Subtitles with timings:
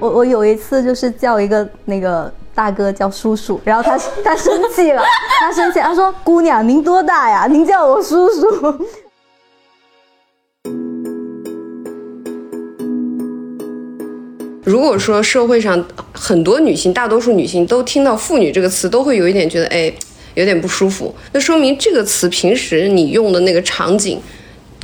[0.00, 5.02] 我我有一次就是叫一个那个大哥叫叔叔，然后他 他生气了，
[5.38, 7.46] 他生气，他说：“姑娘，您多大呀？
[7.46, 8.46] 您叫我叔叔。”
[14.64, 19.92] 如果说社会上很多女性，大多数女性都听到“妇女”这个词，都会有一点觉得哎，
[20.34, 21.14] 有点不舒服。
[21.32, 24.18] 那说明这个词平时你用的那个场景，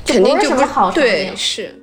[0.05, 1.75] 肯定就不是好对，是。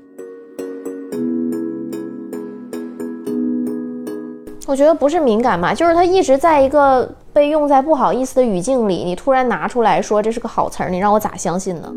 [4.66, 11.94] 我觉得不是敏感嘛，就是它一直在一个被用在不好意思的语境里，你突然拿出来说这是个好词儿，你让我咋相信呢？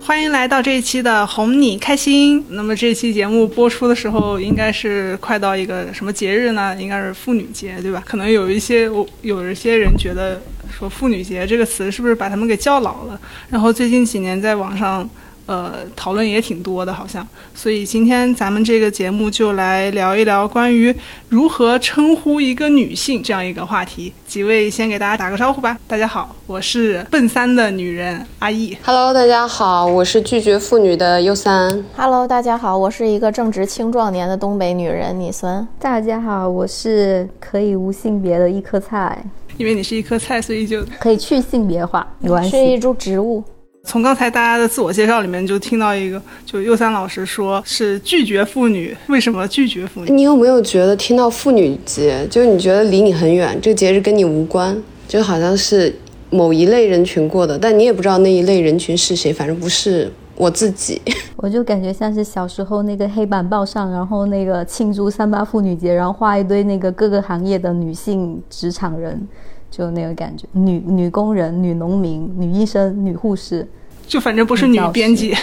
[0.00, 2.42] 欢迎来到这一期的哄你开心。
[2.48, 6.74] 那么这期节目播出的时候，应该是快到一个什么节日呢？
[6.78, 8.02] 应该是妇女节，对吧？
[8.06, 13.20] 可能有一些我有一些人觉得说“妇女节”这个词是不是把他们给叫老了？
[13.50, 15.06] 然后最近几年在网上。
[15.46, 17.26] 呃，讨论也挺多的，好像。
[17.54, 20.94] 所以今天咱们这个节目就来聊一聊关于
[21.28, 24.12] 如何称呼一个女性这样一个话题。
[24.26, 25.76] 几位先给大家打个招呼吧。
[25.86, 28.76] 大家好，我是奔三的女人阿易。
[28.84, 31.84] Hello，大家好，我是拒绝妇女的优三。
[31.96, 35.66] Hello，大家好，我是一个正值青壮年的东北女人李酸。
[35.78, 39.22] 大家好，我是可以无性别的一颗菜。
[39.58, 42.50] 因为你是一颗菜，所以就可以去性别化，没关系。
[42.50, 43.44] 是一株植物。
[43.84, 50.12] 从刚才大家的自我介绍里面就听到一个，就右三老师说是拒绝妇女，为什么拒绝妇女？
[50.12, 55.94] 你有没有觉得听到妇女节，就是你觉得离你很远，这个节日跟你无关，就好像是
[56.30, 61.02] 某一类人群过的，但你也不知道那一类人群是谁，反正不是我自己。
[61.36, 69.28] 我就感觉像是小时候那个黑板报上，然后那个庆祝三八妇女节，然后画一堆那个各个行业的女性职场人。
[69.72, 73.66] 就那个感觉，女女工人、女农民、女医生、女护士，
[74.06, 75.34] 就反正不是女编辑，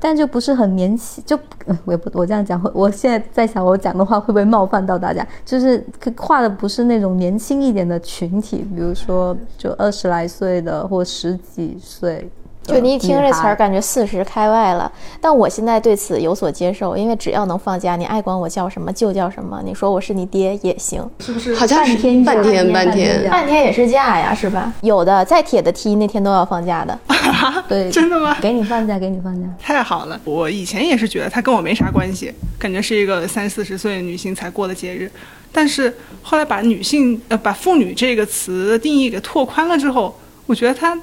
[0.00, 1.22] 但就不是很年轻。
[1.24, 1.38] 就
[1.84, 5.24] 我也不我这样讲会，我现在在想我讲的话会不会冒犯到大家？
[5.44, 5.82] 就是
[6.16, 12.28] 画的不是那种年轻一点的群体，比如说就二十来岁的或十几岁。
[12.64, 14.90] 就你一听这词儿，感觉四十开外了。
[15.20, 19.60] 但我现在对此有所接受，因为只要能放假，你爱管我叫什么就叫什么。
[19.64, 21.54] 你说我是你爹也行，是不是？
[21.56, 22.00] 好像是半
[22.42, 24.72] 天半天半天也是假呀，是吧？
[24.82, 26.96] 有的再铁的梯那天都要放假的。
[27.68, 28.36] 对， 真的吗？
[28.40, 29.48] 给你放假，给你放假。
[29.60, 35.10] 太好了，我以前也是觉得他跟我没啥关系，感觉是一个三四十岁女性才过的节日。
[35.50, 35.92] 但是
[36.22, 40.14] 后来把女性呃把妇女这个词的定义给拓宽了之后，
[40.46, 40.96] 我觉得他。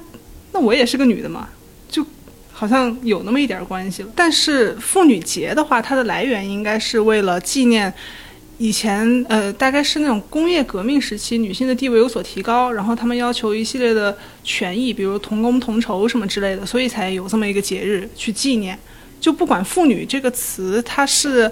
[0.52, 1.48] 那我也是个女的嘛，
[1.88, 2.04] 就
[2.52, 4.08] 好像有那么一点关系了。
[4.14, 7.92] 但是妇女节的话，它的来源应该是为了纪念
[8.58, 18.78] 以前，呃，大概是那种工业革命时期女性的地位有所提高，然后他们要求一系列的权益，比如同工同酬什么之类的，所以才有这么一个节日去纪念。
[19.20, 21.50] 就不管“妇女”这个词，它是，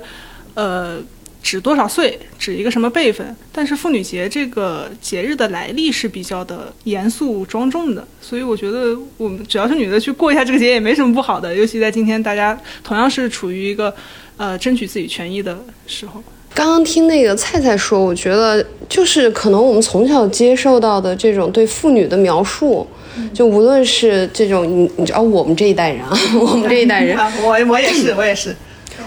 [0.55, 1.01] 呃。
[1.49, 3.35] 指多少岁，指一个什么辈分？
[3.51, 11.55] 但是妇女节这个节日的来历是比较的严肃庄重的，所以我觉得我们只要是女的去过一下这个节也没什么不好的。
[11.55, 13.95] 尤其在今天，大家同样是处于一个
[14.37, 16.23] 呃争取自己权益的时候。
[16.53, 22.87] 刚刚听那个菜菜说，我觉得就是可能我们从小接受到的这种对妇女的描述，
[23.33, 28.55] 就无论是这种你你知道我们这一代人啊， 我们这一代人， 我我也是我也是。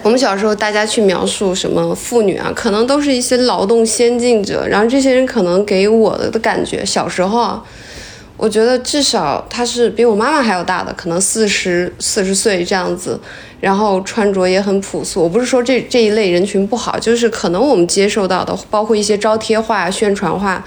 [0.04, 4.66] 我们小时候，大家去描述什么妇女啊，可能都是一些劳动先进者。
[4.68, 7.64] 然后这些人可能给我的感觉，小时候啊，
[8.36, 13.20] 我觉得至少他是比我妈妈还要大的，可能四十四十岁这样子。
[13.60, 15.22] 然后穿着也很朴素。
[15.22, 20.66] 我不是说这这一类人群不好，就是可能我们接受到的，包括一些招贴画、宣传画，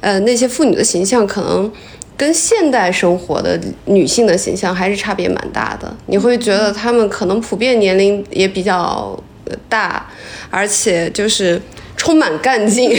[0.00, 1.70] 呃，那些妇女的形象可能。
[2.16, 9.18] 跟现代生活的女性的形象还是差别蛮大的，你会觉得她们可能普遍年龄也比较
[9.68, 10.06] 大，
[10.48, 11.60] 而且就是
[11.96, 12.96] 充满干劲，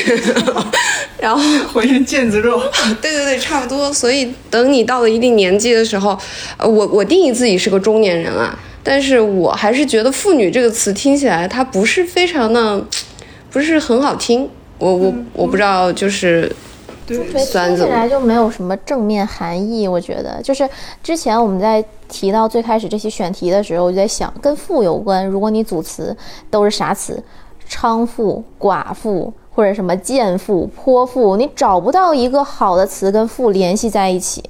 [1.18, 1.42] 然后
[1.72, 2.62] 浑身腱子肉。
[3.02, 3.92] 对对对，差不多。
[3.94, 6.18] 所以等你到了一定年纪的时候，
[6.58, 12.86] 呃，我我定义自己是个中年人啊，但是我还是觉得“妇女”这个词听起来它不是非常的，
[13.50, 14.50] 不是很好听。
[14.78, 16.54] 我我我不知道，就是。
[17.08, 19.88] 对，听起来就没有什么正面含义。
[19.88, 20.68] 我觉得，就是
[21.04, 25.26] 之前我们在提到最开始这些选题的时候，我就在想，跟妇有关。
[25.26, 26.18] 如果你组词
[26.50, 27.24] 都是啥词，
[27.70, 34.44] 娼妇、寡妇或者什么贱妇、泼妇，你找不到一个好的词跟妇联系在一起。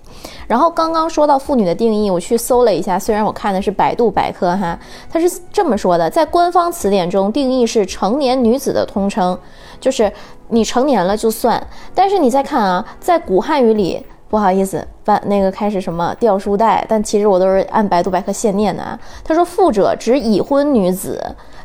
[0.48, 4.80] 然后刚刚说到妇女的定义，我去搜了一下，虽然我看的是百度百科哈，
[5.12, 9.38] 它是这么说的，在官方词典中定义是成年女子的通称，
[9.81, 10.10] 就是。
[10.50, 11.62] 你成年了就算，
[11.94, 19.00] 但是你再看啊，在古汉语里，不好意思，把那个开始什么掉书袋，但其实我都是按百度百科现念的啊。
[19.24, 21.24] 他说妇者指已婚女子，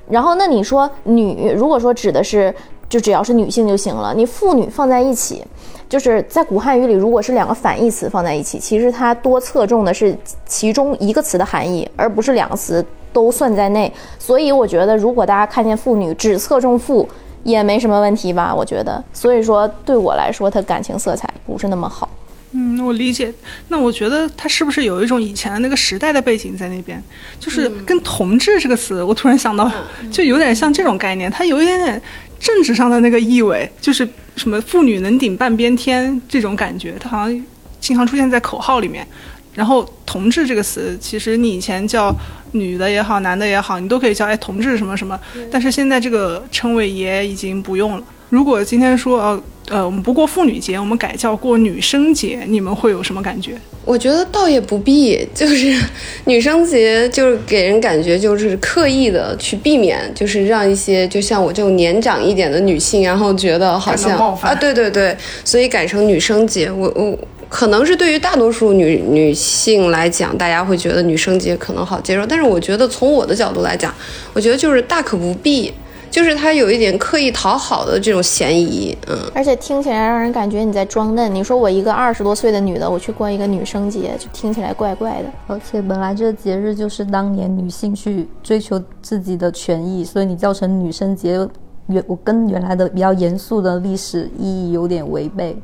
[0.09, 2.55] 然后那你说女，如果说指的是
[2.88, 5.44] 就只要是女性就行了，你妇女放在一起。
[5.88, 10.17] 就是在古汉语里，如果是两个反义词放在一起，其实它多侧重的是
[10.47, 13.93] 其中一个词的含义，而不是两个词都算在内。
[14.17, 17.09] 所以我觉得，如果大家看见妇女只侧重妇，
[17.43, 18.55] 也没什么问题吧？
[18.55, 22.09] 我觉得，所以说对我来说，它感情色彩不是那么好。
[22.53, 23.33] 嗯，我理解。
[23.69, 27.01] 那我觉得它是不是有一种以前的那个时代的背景在那边？
[27.39, 29.71] 就是跟“同志”这个词，我突然想到，
[30.11, 32.03] 就有点像这种概念，它有一点点。
[32.41, 37.45] 政治上的那个意味，就是什么“妇女能顶半边天”这种感觉，它好像
[37.79, 39.07] 经常出现在口号里面。
[39.55, 42.14] 然后“同志”这个词，其实你以前叫
[42.52, 45.19] 女的也好，男的也好，你都可以叫哎同志什么什么。
[45.50, 48.02] 但是现在这个称谓也已经不用了。
[48.29, 53.52] 如果今天说呃呃，我们不过妇女节，我们改叫过女生节，你们会有什么感觉？
[53.85, 55.81] 我觉得倒也不必，就是
[56.26, 66.70] 女生节就是给人感觉就是刻意的去避免，就是让一些就像我这种年长一点的女性，然后觉得好像啊，对对对，所以改成女生节。
[66.70, 67.19] 我我
[67.50, 73.93] 可能是对于大多数女女性来讲，大家会觉得女生节可能好接受，但是我觉得从我的角度来讲，
[74.32, 75.70] 我觉得就是大可不必。
[76.11, 81.32] 就是他有一点刻意讨好的这种嫌疑，嗯，而且听起来让人感觉你在装嫩。
[81.32, 85.31] 你说我一个二十多岁的女的，我去过一个女生节，就听起来怪怪的。
[85.47, 91.49] 而且本来这个节日就是当年女性去追求自己的权益，所以你叫成女生节，
[91.87, 95.56] 原我跟原来的比较严肃的历史意义有点违背。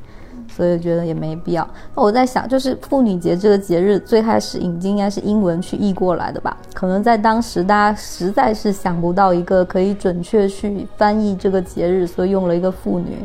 [0.56, 1.68] 所以觉得也没必要。
[1.94, 6.56] 那我在想，就是妇女节这个节日最开始引进应该是英文去译过来的吧？
[6.72, 13.18] 可能在当时大家实在是想不到一个可以准确去翻译这个节日，所以用了一个妇女。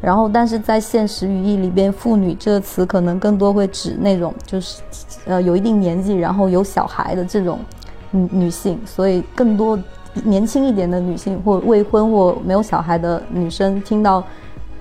[0.00, 4.80] 然后，但是在现实语义里边，妇女这个词可能更多会指那种就是
[5.24, 7.58] 呃有一定年纪，然后有小孩的这种
[8.12, 8.78] 女女性。
[8.86, 9.76] 所以，更多
[10.22, 14.22] 年轻一点的女性或未婚或没有小孩的女生听到。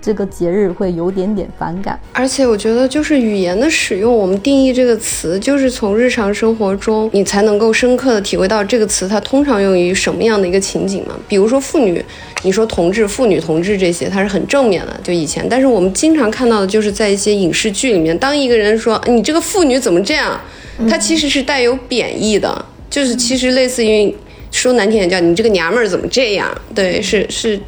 [0.06, 11.18] 这个节日会有点点反感，而且我觉得就是语言的使用，我们定义这个词，就是从日常生活中你才能够深刻的体会到这个词它通常用于什么样的一个情景嘛。
[11.28, 12.06] 比如说妇女，
[12.44, 15.44] 你说同志、妇女同志这些，它是很正面的，就以前。
[15.50, 20.40] 但是我们经常看到的就是在一些影视剧里面，当一个人说你这个妇女怎么这样，
[20.88, 24.16] 它其实是带有贬义的，就是其实类似于
[24.52, 27.60] 说难听点叫你这个娘们儿怎么这样，对，是是。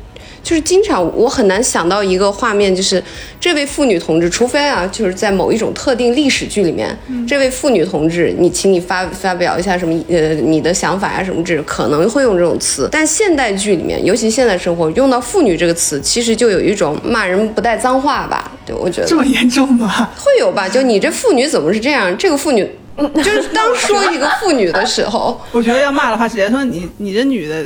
[0.48, 3.04] 就是经常我很难想到一个画面，就是
[3.38, 6.98] 这位妇女同志，除非啊，就是在某一种特定历史剧里面，
[7.28, 12.88] 这位妇女同志，你请你发发表一下什么呃你的想法呀什么这可能会用这种词。
[12.90, 18.50] 但现代剧里面，尤其现代生活用到妇女这个词，其实就有一种骂人不带脏话吧？
[18.66, 20.10] 对，我觉得这么严重吗？
[20.16, 20.70] 会有吧？
[20.70, 22.18] 就你这妇女怎么是这样？
[22.18, 22.66] 这个妇女
[23.16, 27.66] 就是当说一个妇女的时候，我觉得要骂的话，直接说你你这女的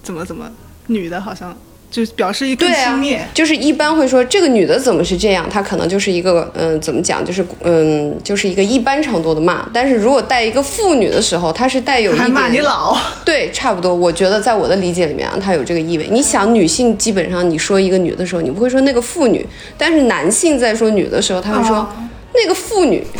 [0.00, 0.48] 怎么怎么
[0.86, 1.52] 女的好像。
[1.90, 9.68] 就表示一个轻蔑，就是一般会说这个女的怎么是这样，她可能就是一个嗯，怎么讲，就是嗯，就是一个一般程度的骂。
[9.74, 12.96] 但是如果带一个妇女的时候，她是带有一点骂你老，
[13.26, 13.92] 对，差不多。
[13.92, 16.06] 我觉得在我的理解里面啊，它有这个意味。
[16.10, 19.44] 你想，女性基本上你说一个女的时候，你不会说那个妇女，
[19.76, 21.88] 但是男性在说女的时候，他会说
[22.32, 23.04] 那个妇女。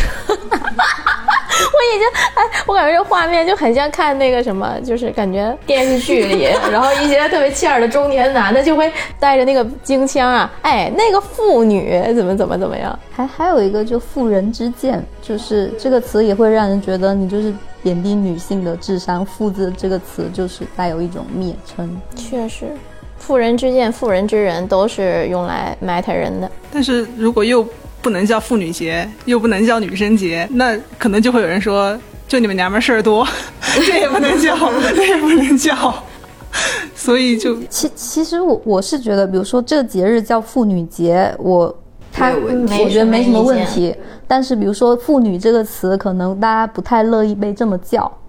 [1.75, 12.99] 我已经哎，我感觉这画面就很像看那个什么，就是感觉电视剧里，然后一些特别欠儿的中年男的就会带着那个京腔啊，哎，那个妇女怎么怎么怎么样？
[13.13, 17.53] 还还有一个就妇人之见，就是这个词也会让人觉得你就是
[17.83, 19.25] 贬低女性的智商。
[19.27, 22.01] 妇字这个词就是带有一种蔑称。
[22.15, 22.67] 确实，
[23.19, 26.51] 妇人之见、妇人之仁都是用来埋汰人的。
[26.73, 27.67] 但是如果又。
[28.03, 33.27] 不能叫妇女节，又不能叫女生节，那可能就会有人说，就你们娘们事儿多，
[33.87, 34.57] 这也不能叫，
[34.95, 35.95] 这也不能叫，
[36.95, 41.75] 所以就其其实我我是觉得，比如说这个节日叫妇女节，我
[42.13, 43.95] 他我觉得没什么问题，
[44.27, 48.20] 但是比如说妇女这个词，可能大家不太乐意被这么叫，对。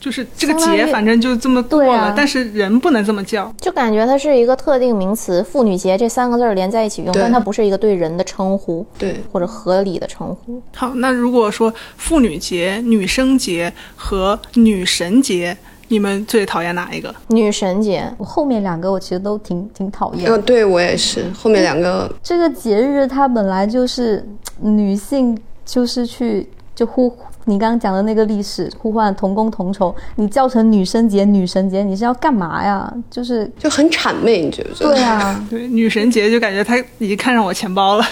[0.00, 10.60] 就是这个节，反正就这么过了，但是人不能这么叫，就感觉它是一个特定名词，妇女节这三个字连在一起用，但它不是一个对人的称呼，对或者合理的称呼。
[10.74, 15.54] 好，那如果说妇女节、女生节和女神节，
[15.88, 17.14] 你们最讨厌哪一个？
[17.28, 20.32] 女神节，我后面两个我其实都挺挺讨厌。
[20.32, 24.26] 嗯，对我也是，后面两个这个节日它本来就是
[24.60, 27.14] 女性，就是去就呼。
[27.46, 32.92] 你刚刚讲的那个历史呼唤同工同酬，你叫成女生节、女神节，你是要干嘛呀？
[33.10, 34.70] 就是就很谄媚，你觉得？
[34.78, 38.04] 对啊， 对女神节就感觉他已经看上我钱包了。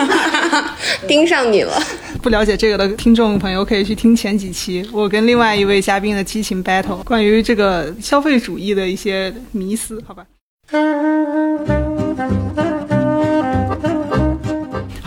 [1.06, 1.72] 盯上你了。
[2.22, 10.24] 不了解这个的听众朋友可以去听前几期，我跟另外一位嘉宾的激情 battle，关于这个消费主义的一些迷思，好吧。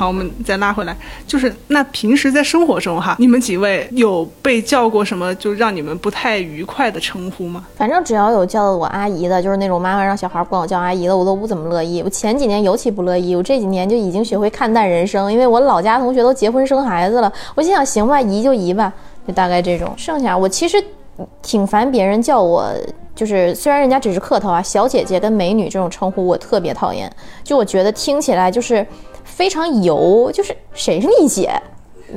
[0.08, 0.96] 我们再拉回来，
[1.26, 7.66] 就是那平时在生活中哈，你们几位有被叫过什么就让你们不太愉快的称呼吗？
[7.76, 12.02] 反正只要有叫我阿姨的，就是那种妈妈让小孩管我叫阿姨的，我都不怎么乐意。
[12.02, 18.92] 我前几年尤其不乐意，我这几年就已经学会看淡人生，因为我老家同学都结婚生孩子了，我心想行吧，姨就姨吧，
[19.28, 19.94] 就大概这种。
[19.98, 20.84] 剩下我其实
[21.42, 22.72] 挺烦别人叫我，
[23.16, 27.12] 就是虽然人家只是客套啊，小姐姐跟美女这种称呼我特别讨厌，
[27.44, 28.86] 就我觉得听起来就是。
[29.24, 31.52] 非常油，就是谁是你姐，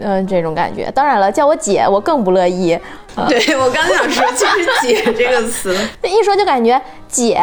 [0.00, 0.90] 嗯，这种感觉。
[0.92, 2.78] 当然了，叫我姐，我更不乐意。
[3.28, 7.40] 对我刚想说，就是“姐”这个词， 一说就感觉姐，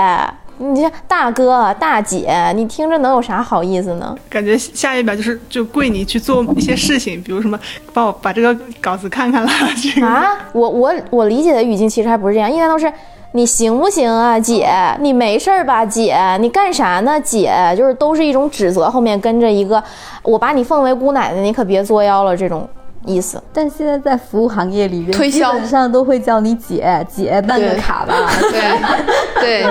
[0.59, 4.15] 你这大哥、大姐，你听着能有啥好意思呢？
[4.29, 7.59] 感觉下一秒就是就跪你去做一些事情，比如什么
[7.91, 9.49] 帮我把这个稿子看看了。
[9.81, 12.91] 这个啊，我我我理解的语境其实还不是这样，一般都是。
[13.35, 14.69] 你行不行啊，姐？
[14.99, 16.15] 你没事儿吧，姐？
[16.39, 17.51] 你干啥呢，姐？
[17.75, 19.83] 就是都是一种指责，后面跟着一个
[20.21, 22.69] 我把你奉为姑奶奶，你可别作妖了这种
[23.05, 23.41] 意思。
[23.51, 28.13] 但现在在服务行业里边，推销基本上都会叫你姐姐，办个卡吧。
[28.51, 29.67] 对对，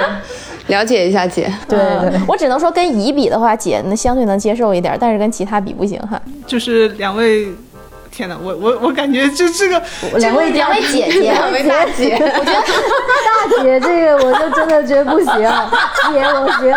[0.66, 1.49] 了解一下姐。
[1.69, 6.21] 对对，我只能说跟姨比的话，姐那相对能接受一点，但是跟其他比不行哈。
[6.47, 7.47] 就是两位。
[8.12, 9.83] 天哪，我我我感觉就这个
[10.19, 12.61] 两位两位姐姐， 两位大姐， 我觉得
[13.57, 15.38] 大姐这个我就真的觉得不行，
[16.12, 16.76] 姐我行，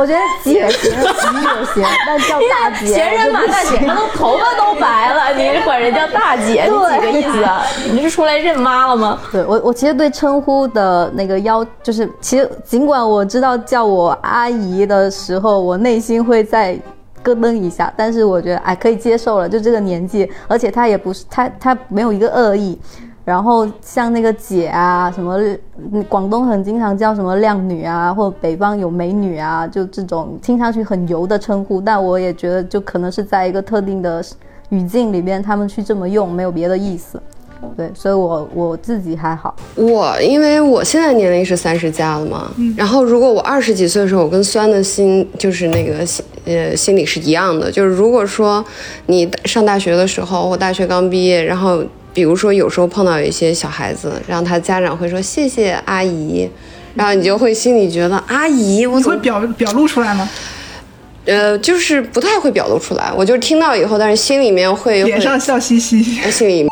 [0.00, 7.62] 我觉得姐行，姨也行，但叫大姐，闲人马大姐，她都头发都白了，你管人叫大姐，你几个意思啊？
[7.92, 9.20] 你是出来认妈了吗？
[9.30, 16.76] 对我我其实对称呼的那个要就是，其实尽管我知道叫我阿姨的时候，我内心会在。
[17.24, 22.78] 咯噔一下，但是我觉得哎可以接受了，就这个年纪，而且他也不是他他没有一个恶意，
[23.24, 25.40] 然后像那个姐啊什么，
[26.08, 34.22] 广东很经常叫什么靓女啊，或北方有美女啊，就这种听上去很油的称呼，但我也觉得就可能是在一个特定的
[34.68, 37.20] 语境里边，他们去这么用，没有别的意思。
[37.76, 39.54] 对，所以我我自己还好。
[39.74, 47.70] 我因为我现在年龄是三十加了嘛，然后如果我二十几岁的时候，我跟酸的心就是那个心呃心理是一样的。
[47.70, 48.64] 就是如果说
[49.06, 56.48] 你上大学的时候，我大学刚毕业，然后比如说有时候碰到有一些小孩子，然后他家长会说谢谢阿姨，
[56.94, 60.28] 然后你就会心里觉得阿姨，我会表表露出来吗？
[61.26, 66.68] 呃，就是不太会表露出来，我就听到以后，但是心里面会脸上笑嘻嘻，心里。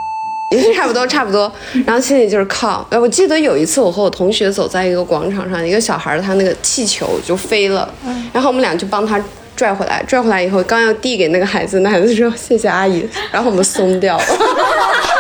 [0.75, 1.51] 差不多，差不多。
[1.87, 2.87] 然后心里就是靠。
[2.91, 7.89] 哎，我记得有一次，我和我同学走在一个广场上，一个小孩他那个气球就飞了，
[8.33, 9.23] 然后我们俩就帮他
[9.55, 10.03] 拽回来。
[10.07, 14.25] 拽回来以后，刚要递给那个孩子，那孩子说谢谢阿姨，然后我们松掉了。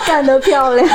[0.06, 0.88] 干得漂亮！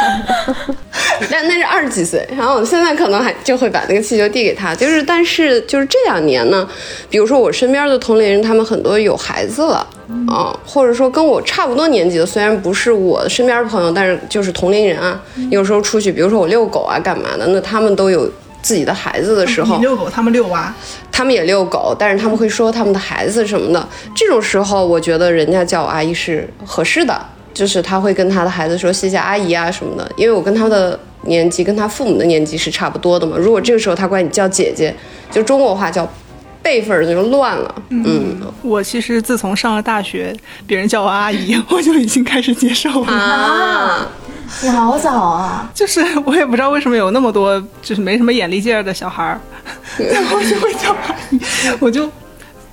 [1.31, 4.75] 但那是二十几岁，然后我现在可能还就会把那个气球递给他。
[4.75, 6.67] 就是，但是就是这两年呢，
[7.09, 9.88] 比如说我身边的同龄人，他们很多有孩子了
[10.27, 15.21] 啊，或者说跟我差不多年纪的，虽然不是我身边的朋友，但是就是同龄人啊。
[15.50, 18.29] 有时候出去，比如说我遛狗啊，干嘛的，那他们都有
[18.62, 20.74] 自己的孩子的时候，你遛狗，他们遛娃，
[21.12, 23.88] 他们也遛狗，但是他们会说他们的孩子什么的。
[24.13, 27.19] 这种时候，我觉得人家叫我阿姨是合适的。
[27.55, 33.38] 就是他会跟他的孩子说谢谢阿姨啊什么的，因为我跟他的年纪跟他父母的年纪是差不多的嘛。
[33.38, 34.93] 如果这个时候他管你叫姐姐，
[35.31, 36.05] 就中国话叫
[36.62, 37.75] 辈分就乱了。
[37.89, 40.35] 嗯，我其实自从上了大学，
[40.67, 43.13] 别人叫我阿姨，我就已经开始接受了。
[43.13, 44.07] 啊，
[44.62, 45.71] 你好早啊！
[45.74, 49.39] 就是我也不知道为什么有那么多就是没什么眼力劲儿的小孩儿，
[49.97, 51.39] 然后就会叫阿姨，
[51.79, 52.09] 我就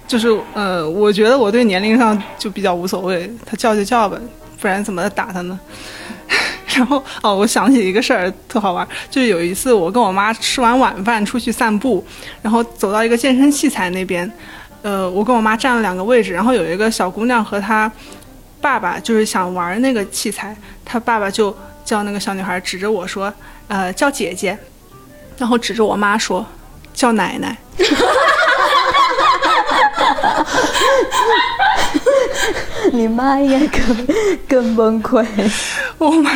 [0.08, 4.18] 就是呃，我觉得我对年龄上就比较无所谓，他叫就叫吧。
[4.62, 5.58] 不然怎么打他呢？
[6.76, 12.02] 然后哦，我想起一个事儿，特好玩，就是有一次我跟我妈吃完晚饭出去散步，
[12.40, 14.30] 然后走到一个健身器材那边，
[14.80, 17.90] 呃，我跟我妈占了两个位置，然后有一个小姑娘和她
[18.60, 21.54] 爸爸就是想玩那个器材，她爸爸就
[21.84, 23.30] 叫那个小女孩指着我说，
[23.68, 24.56] 呃，叫姐姐，
[25.36, 26.46] 然后指着我妈说，
[26.94, 27.54] 叫奶奶。
[32.92, 34.06] 你妈应该更
[34.48, 35.24] 更崩溃。
[35.98, 36.30] 我妈，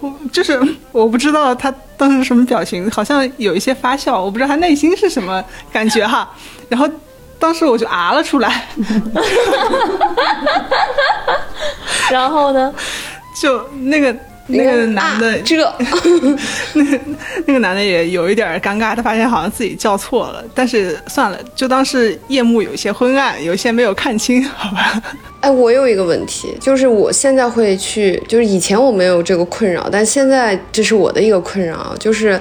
[0.00, 0.58] 我就是
[0.92, 6.28] 我不知道她当时什么表情，好像有一些发笑，我不知道她内心是什么感觉哈。
[6.68, 6.88] 然后
[7.38, 8.66] 当时我就啊了出来。
[12.10, 12.72] 然后呢，
[13.40, 14.14] 就那个
[14.50, 15.56] 那个男的， 这
[16.74, 16.84] 那
[17.46, 25.02] 那个男的也有一点尴尬，他发现好像自己叫错了，但是算了，就当是夜幕有些昏暗，有些没有看清，好吧。
[25.40, 32.40] 哎，我有一个问题，就是我现在会去，就是以前我没有这个困扰，但现在这是我的一个困扰，就是。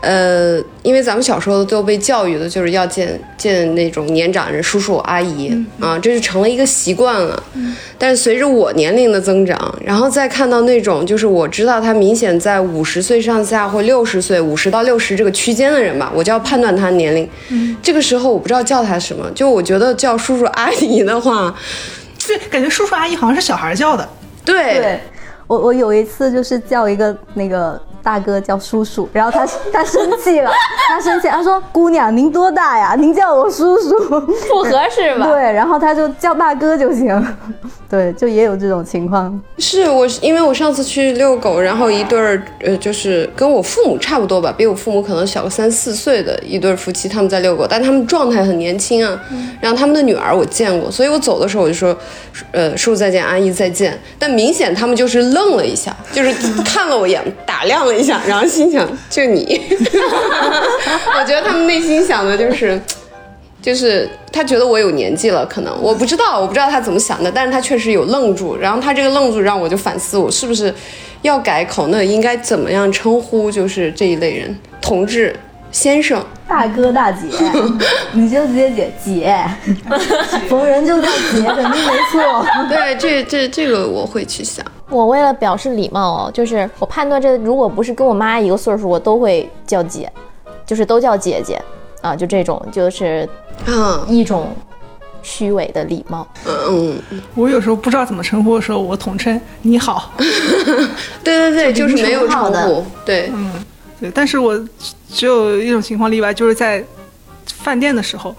[0.00, 5.50] 呃，因为咱们小时候都被教育的就是要见见那种年长人，叔叔阿姨
[5.80, 7.42] 啊，这就成了一个习惯了。
[7.98, 17.28] 但是随着我年龄的增长，然后再看到那种就是我知道他明显在五十岁上下或六十岁，五十到六十这个区间的人吧，我就要判断他年龄。
[17.48, 21.52] 嗯这个时候我不知道叫他什么，就我觉得叫叔叔阿姨的话，
[22.26, 24.08] 对，感觉叔叔阿姨好像是小孩叫的。
[24.44, 25.00] 对，
[25.48, 27.80] 我我有一次就是叫一个那个。
[28.00, 30.50] 大哥叫叔叔，然后他 他生气了，
[30.88, 32.94] 他生气，他说：“姑娘，您多大呀？
[32.96, 33.90] 您叫我叔叔
[34.48, 37.36] 不合适吧？”对，然后他就叫大哥就行。
[37.90, 39.38] 对，就也有这种情况。
[39.58, 49.20] 是我，因为我上次去遛狗，然后一对儿，呃，就是跟我父母差不多吧，比我父母可能小个三四岁的一对夫妻，他们在遛狗，但他们状态很年轻啊。
[49.60, 51.94] 然后他们的女儿我见过，所以我走的时候我就说
[52.52, 57.94] ：“呃，叔叔再见，阿姨再见。”但明显他们就是愣了一下，就是看了我一眼，打量了。
[57.94, 59.60] 一下，然后心想就你，
[61.18, 62.80] 我觉得他们内心想的就是，
[63.62, 70.72] 就是他觉得我有年纪了，可能我不知道，我不知道他怎么想的，但是他确实有愣住，然后他这个愣住让我就反思，我是不是
[71.22, 71.88] 要改口？
[71.88, 73.50] 那应该怎么样称呼？
[73.50, 75.34] 就是这一类人，同志、
[75.72, 77.26] 先生、大哥、大姐，
[78.12, 79.44] 你就直接姐姐，
[80.48, 82.46] 逢人就叫姐，肯定没错。
[82.68, 84.64] 对，这这这个我会去想。
[84.90, 90.10] 我为了表示礼貌哦，就是我判断这如果不是跟我妈一个岁数，我都会叫姐，
[90.64, 91.60] 就是都叫姐姐
[92.00, 93.28] 啊，就这种就是
[93.66, 94.48] 嗯一种
[95.22, 96.26] 虚伪的礼貌。
[96.46, 100.10] 嗯嗯，我有时候不知道怎么称呼的时候，我统称你好。
[100.16, 100.26] 对
[101.22, 102.84] 对对，就是没有称呼。
[103.04, 103.52] 对，嗯
[104.00, 104.58] 对，但是我
[105.10, 106.82] 只有一种情况例外，就是在
[107.44, 108.34] 饭店的时候。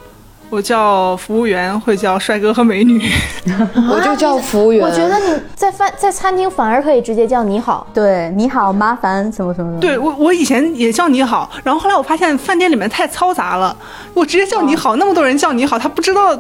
[0.50, 3.08] 我叫服务员，会叫帅哥和美女。
[3.90, 4.82] 我就叫服务员。
[4.84, 7.86] 我觉得你在饭在餐厅反而可以直接叫你好。
[7.94, 9.80] 对，你好，麻烦什么什么的。
[9.80, 13.76] 对我，我以前也叫你好，然后后来我发现饭店里面太嘈杂了，
[14.14, 16.36] 我直接叫你好，那么多人叫你好，他不知道，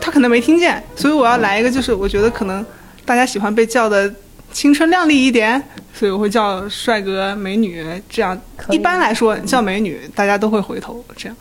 [0.00, 2.64] 他可能没听见，所以我要来一个，就是我觉得可能
[3.04, 4.12] 大家喜欢被叫的
[4.52, 5.62] 青春靓丽一点，
[5.94, 8.36] 所以我会叫帅哥美女，这样
[8.70, 11.36] 一般来说叫美女大家都会回头这样。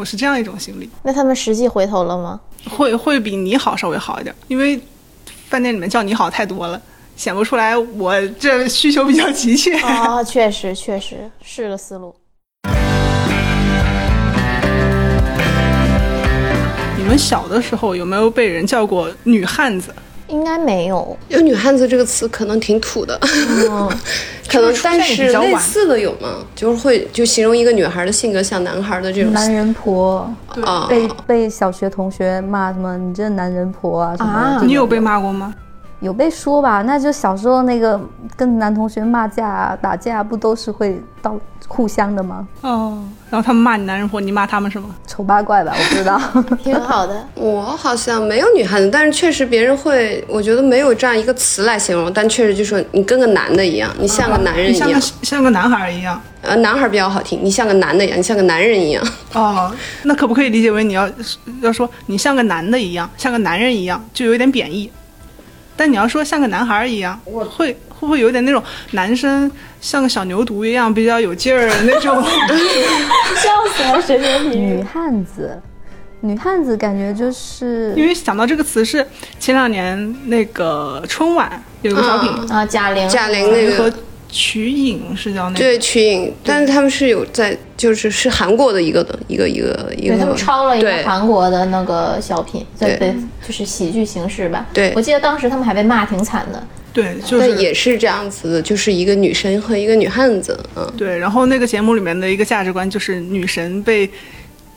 [0.00, 2.40] 我是这样一种心理，那他们实际回头了吗？
[2.70, 4.80] 会会比你好稍微好一点，因为
[5.50, 6.80] 饭店里面叫你好太多了，
[7.16, 9.76] 显不出来我这需求比较急切。
[9.84, 12.16] 啊，确实确实是个思路。
[16.96, 19.94] 你们小的时候有没有被人叫过女汉子？
[20.30, 23.18] 应该没有，有女汉子这个词可能挺土的，
[24.48, 26.36] 可能但是类似的有吗？
[26.54, 29.32] 就是会就形容一个女孩的性格像男孩的这种。
[29.32, 30.32] 男人婆。
[30.64, 34.60] 啊，被被小学同学骂什么你这男人婆啊什么？
[34.64, 35.54] 你有被骂过吗？
[36.00, 36.82] 有被说吧？
[36.82, 38.00] 那就小时候那个
[38.36, 42.46] 跟男同学骂架打架，不都是会到互相的吗？
[42.62, 44.88] 哦，然后他们骂你男人婆，你骂他们什么？
[45.06, 46.18] 丑八怪吧，我不知道。
[46.64, 47.26] 挺好的。
[47.34, 56.18] 我好像没有女汉子，但是确实别人会，我觉得没有这样一个词来形容，但确实就说你跟个男的一样，你像个男人一样，像个像个男孩一样。
[56.42, 59.06] 呃，男孩比较好听，你像个男的一样，你像个男人一样。
[59.34, 59.70] 哦，
[60.04, 61.06] 那可不可以理解为你要
[61.60, 64.90] 要说你像个男的一样，像个男人一样，就有点贬义。
[65.80, 72.22] 但你要说像个男孩一样，我会会不会有点那种男生像个小牛犊一样比较有劲儿那种？
[73.40, 74.78] 笑死了，神经病！
[74.78, 75.58] 女汉子，
[76.20, 79.06] 女汉子感觉就是因为想到这个词是
[79.38, 83.90] 前两年那个春晚有个小品啊，贾玲，贾玲那个。
[84.30, 93.14] 瞿颖是叫那个对瞿颖，但是他们是有在，就是是韩国的一个的一个一个一个，对他们抄了一个韩国的那个小品，对，
[93.46, 94.66] 就是喜剧形式吧。
[94.72, 96.62] 对，我记得当时他们还被骂挺惨的。
[96.92, 100.58] 对，就是也是这样子的，就是一个女神和一个女汉子。
[100.74, 101.16] 嗯，对。
[101.18, 104.10] 然后那个节目里面的一个价值观就是女神被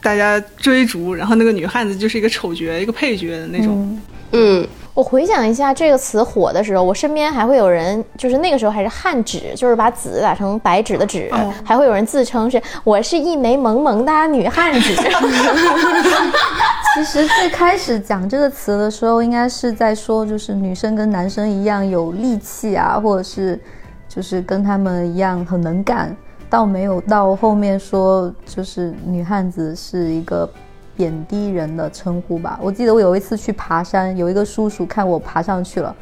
[0.03, 3.99] 大家追逐，然后那个女汉子就是一个丑角、一个配角的那种。
[4.33, 4.67] 嗯。
[4.95, 11.31] 我回想一下这个词火的时候，我身边还会有人，就是那个时候还是汉纸，就是把“纸”打成白纸的“纸”，
[11.65, 14.93] 还会有人自称是我是一枚萌萌哒女汉子。
[16.93, 23.59] 其实最开始讲这个词的时候，应该是在说，就是女生跟男生一样有力气啊，或者是
[24.07, 26.15] 就是跟他们一样很能干，
[26.53, 30.47] 倒没有到后面说就是女汉子是一个。
[30.95, 32.59] 贬低人的称呼吧。
[32.61, 35.95] 我记得我有一次去爬山，有一个叔叔看我爬上去了，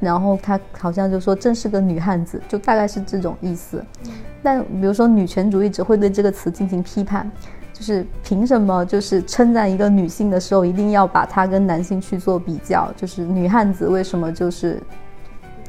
[0.00, 3.84] 然后他好像就说真是个女汉子，就大概是这种意思。
[4.42, 7.30] 但比如说女权主义者会对这个词进行批判，
[7.74, 12.90] 就是凭什么就是称赞一个女性的时候一定要把她跟男性去做比较？
[12.96, 14.82] 就是女汉子为什么就是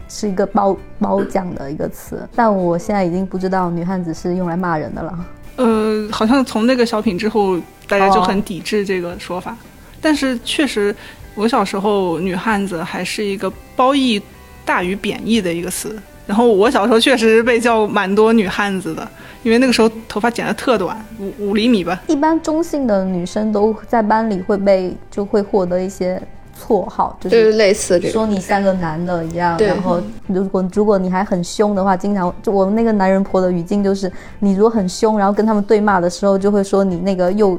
[0.10, 2.28] 是一个褒褒奖的一个词？
[2.36, 5.26] 但我现在已经不知道女汉子是用来骂人的了。
[5.56, 9.56] 呃，好像从那个小品之后，大家就很抵制这个说法。
[10.02, 10.96] 但是确实，
[11.36, 14.22] 我小时候“女汉子”还是一个褒义
[14.66, 15.98] 大于贬义的一个词。
[16.26, 19.06] 然后我小时候确实被叫蛮多女汉子的，
[19.44, 22.00] 因为那个时候头发剪得特短，五五厘米吧。
[22.08, 26.22] 一般中性的女生都在班里会被就会获得一些。
[26.60, 37.58] 绰号就是类似说你像个男的一样，然后如果如果你还很凶的话，经常就我们那个男人婆的语境就是，你如果很凶，然后跟他们对骂的时候，就会说你那个又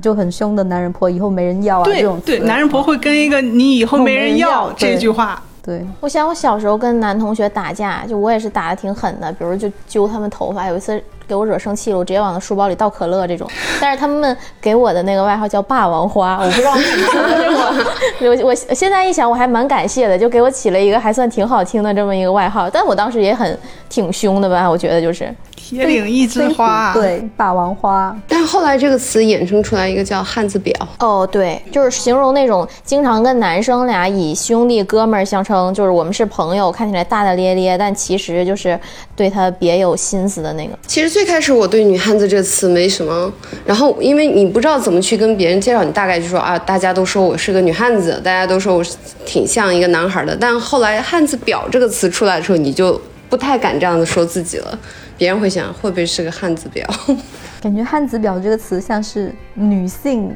[0.00, 2.20] 就很凶的男人婆，以后没人要啊这种。
[2.24, 5.42] 对，男人婆会跟一个你以后没人要这句话。
[5.68, 10.98] 对，我想我小时候跟男同学打架，就我也是打的挺狠的，比如就揪他们头发，有一次。
[11.28, 13.46] 给我惹生气了，我直接往他书包里倒可乐这种。
[13.78, 18.42] 但是他们给我的那个外号叫霸王花，我不知道为什么。
[18.42, 22.70] 我我现在一想，我还蛮感谢的，就给我起了一个还算挺好听的这么一个外号。
[22.70, 23.58] 但我当时也很
[23.90, 25.30] 挺凶的吧，我觉得就是。
[25.68, 28.16] 铁岭一枝花，对，霸王花。
[28.26, 30.74] 但后来这个词衍生出来一个叫汉字表。
[30.98, 38.80] 哦，对，就是形容那种经常跟男生俩以兄弟哥们儿相称，就是我们是朋友，看起来大大咧咧，但其实就是
[39.14, 40.70] 对他别有心思的那个。
[40.86, 43.30] 其实最开始我对女汉子这个词没什么，
[43.66, 48.84] 然后因为你不知道怎么去跟别人介绍，你大概就说啊，大家都说我是个女汉子，大家都说我
[49.26, 50.34] 挺像一个男孩的。
[50.34, 54.78] 但后来汉字表这个词出来的时候，你就不太敢这样子说自己了。
[55.18, 56.88] 别人会想会不会是个汉字表？
[57.60, 60.34] 感觉汉字表这个词像是女性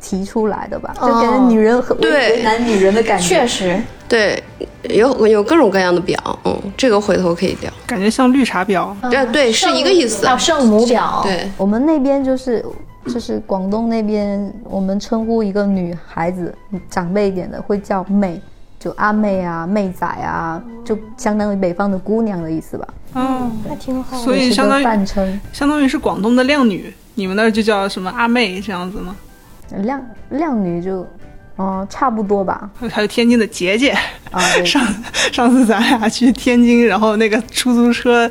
[0.00, 3.28] 提出来的吧，就感觉女人和对男女人的感觉。
[3.28, 4.42] 确实，对，
[4.88, 7.70] 有有各种各样的表，嗯，这个回头可以聊。
[7.86, 10.24] 感觉像绿茶婊，对对，是一个意思。
[10.24, 11.22] 叫圣母婊。
[11.22, 12.64] 对，我们那边就是
[13.06, 16.54] 就是广东那边，我们称呼一个女孩子
[16.88, 18.40] 长辈一点的会叫妹。
[18.80, 22.86] 就阿妹啊，妹仔啊，就相当于北方的姑娘的意思吧。
[23.14, 24.18] 嗯，还挺好。
[24.18, 25.06] 所以相当于
[25.52, 26.92] 相当于是广东的靓女。
[27.14, 29.16] 你们那儿就叫什么阿妹这样子吗？
[29.82, 31.06] 靓靓女就，
[31.56, 32.70] 哦，差不多吧。
[32.90, 33.90] 还有天津的姐姐
[34.30, 34.40] 啊。
[34.64, 34.86] 上
[35.32, 38.30] 上次咱俩去天津，然后那个出租车。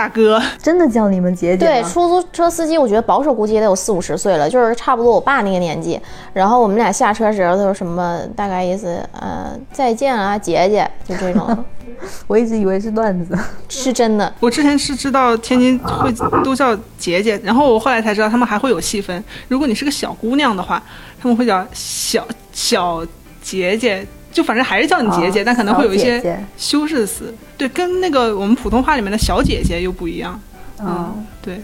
[0.00, 1.66] 大哥，真的叫你们姐姐？
[1.66, 6.00] 对，出租车司机，我觉得保守估计也得有四五十岁了，就是差不多我爸那个年纪。
[6.32, 8.18] 然后我们俩下车时候，他说什么？
[8.34, 11.64] 大概意思，呃，再见啊，姐姐，就这种。
[12.26, 14.32] 我一直以为是段子， 是真的。
[14.40, 16.10] 我之前是知道天津会
[16.42, 19.22] 都叫姐姐，然后我后来才知道他们还会有细分。
[19.48, 20.82] 如果你是个小姑娘的话，
[21.20, 23.06] 他们会叫小小
[23.42, 24.06] 姐姐。
[24.32, 30.40] 就反正还是叫你姐姐，但可能会有一些修饰词，对，跟那个我们普通话里面的小姐姐又不一样。
[30.78, 31.60] 嗯，对，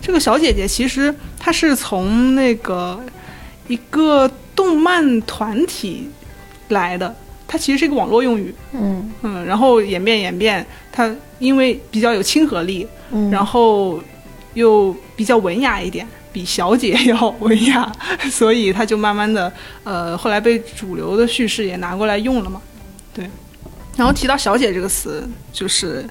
[0.00, 3.00] 这个小姐姐其实她是从那个
[3.68, 6.08] 一个动漫团体
[6.68, 7.14] 来的，
[7.48, 8.54] 它其实是一个网络用语。
[8.72, 12.86] 嗯嗯，然后演变演变，它因为比较有亲和力，
[13.30, 14.00] 然后
[14.54, 16.06] 又比较文雅一点。
[16.32, 17.90] 比小姐 要文雅，
[18.30, 19.52] 所以他就慢慢的，
[19.84, 22.60] 呃，后来被主流的叙事也拿过来用了嘛，
[23.12, 23.28] 对。
[23.96, 26.04] 然后提到小姐这个词，就是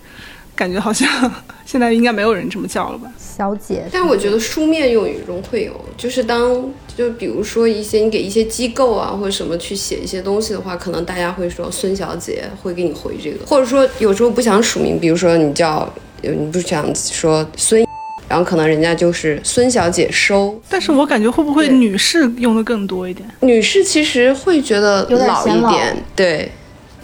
[0.55, 1.07] 感觉好像
[1.65, 3.11] 现在应该没有人这么叫了吧？
[3.17, 3.85] 小姐。
[3.91, 17.88] 但我觉得书面用语中会有，就是当就比如说一些你给一些机构啊或者什么去写一些东西的话，可能大家会说孙小姐会给你回这个，或者说有时候不想署名，比如说你叫你不想说孙。
[18.29, 23.27] 然后可能人家就是孙小姐收，但是我感觉会不会女士用的更多一点？
[23.39, 26.51] 女士其实会觉得老一点，对，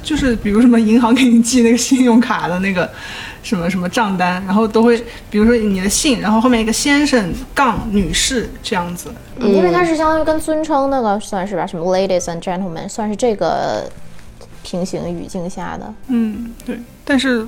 [0.03, 2.87] 就是比如什么银行给你寄那个信用卡的那个
[3.41, 9.09] 什么什么账单，然后都会，比如说你的姓，然后后面一个先生杠女士这样子，
[9.39, 13.89] 因为它是相当于跟尊称那个算是吧，什么 ladies and gentlemen，算是这个
[14.61, 15.91] 平行语境下的。
[16.09, 17.47] 嗯，对，但是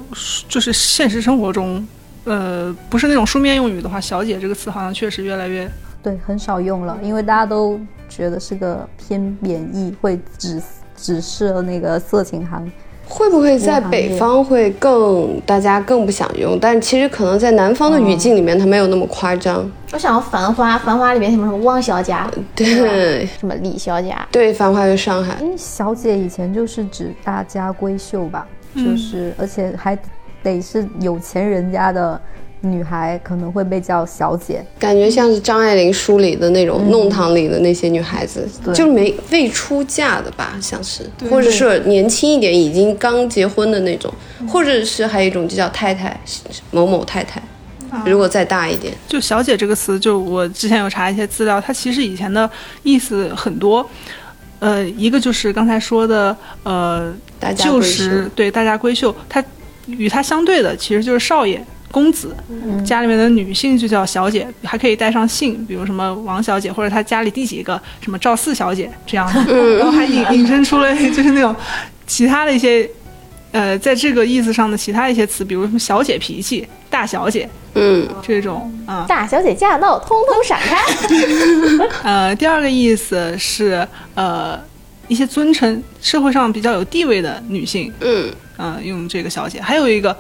[0.50, 1.88] 就是现实生活中。
[2.28, 5.66] 呃，不是那种书面用语的话，“小姐”这个词好像确实越来越
[6.04, 10.62] 对，很少用了，因为大家都觉得是个偏贬义，会指
[10.98, 12.70] 指示那个色情行。
[13.10, 16.60] 会不会在北方会更大家更不想用？
[16.60, 19.66] 但其实可能在南方的语境里面，它没有那么夸张。
[19.94, 22.14] 我想《繁花》，《繁花》里面什么什么汪小姐，
[22.54, 25.38] 对，什么李小姐，对，《繁花》是上海。
[25.40, 29.98] 因为小姐以前就是指大家闺秀吧，就是而且还。
[30.56, 32.20] 得是有钱人家的
[32.62, 44.12] 女孩可能会被叫小姐，感觉像是张爱玲书里的那种弄堂里的那些女孩子，就没未出嫁的吧，像是，或者是年轻一点已经刚结婚的那种，
[44.48, 46.20] 或者是还有一种就叫太太，
[46.72, 47.42] 某某太太。
[48.06, 52.50] 如果再大一点，就“小姐”这个词，就我之前有查一些资料，它其实以前的
[52.84, 53.88] 意思很多。
[54.60, 57.14] 呃，一个就是刚才说的，呃，
[57.56, 59.42] 就是对大家闺秀，它
[59.88, 61.64] 与他相对的其实就是少爷。
[61.90, 62.36] 公子，
[62.86, 71.56] 家里面的女性就叫小姐，还可以带上姓，比如什么王小姐，或者她家里第几个什么赵四小姐这样的，然后还引引申出了 就是那种
[72.06, 72.88] 其他的一些，
[73.54, 80.78] 呃，在这个意思上的其他一些词，比如什么小姐脾气、大小姐，嗯，这种啊，大小姐驾到，通通闪开。
[82.04, 84.60] 呃，第二个意思是呃
[85.08, 90.16] 一些尊称，社会上比较有地位的女性，嗯，呃，用这个小姐，还有一个。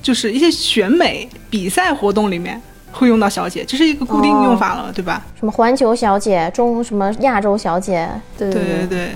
[0.00, 2.58] 就是一些选美比赛活动里面
[2.92, 5.20] 会用到小姐，这是一个固定用法了，对吧？
[5.38, 9.08] 什么环球小姐、中什么亚洲小姐，对对对。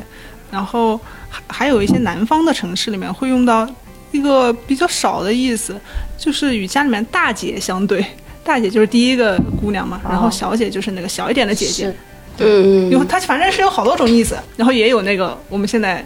[0.50, 1.00] 然后
[1.31, 3.66] 还还有一些南方的城市里面会用到
[4.11, 5.81] 一个比较少的意思，
[6.18, 8.05] 就是与家里面大姐相对，
[8.42, 11.87] 大姐就是第一个姑娘嘛，然后小姐就是那个小一点的姐姐。
[12.38, 12.90] 嗯嗯。
[12.90, 16.05] 有它反正是有好多种意思，然后也有那个我们现在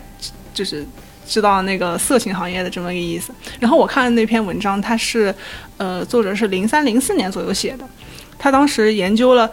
[0.53, 0.87] 就是。
[1.27, 5.35] 知道那个色情行业的这么一个意思，然后我看那篇文章，它是，
[5.77, 7.85] 呃，作者是零三零四年左右写的，
[8.39, 9.51] 他当时研究了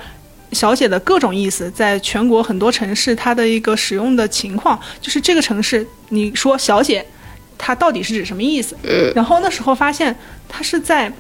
[0.52, 7.04] 小姐的各种意思，在全国很多城市它的一个使用的情况，就是这个城市你说小姐，
[7.58, 8.78] 它到底是指什么意思？
[9.16, 10.16] 然后那时候发现，
[10.48, 11.12] 它是在，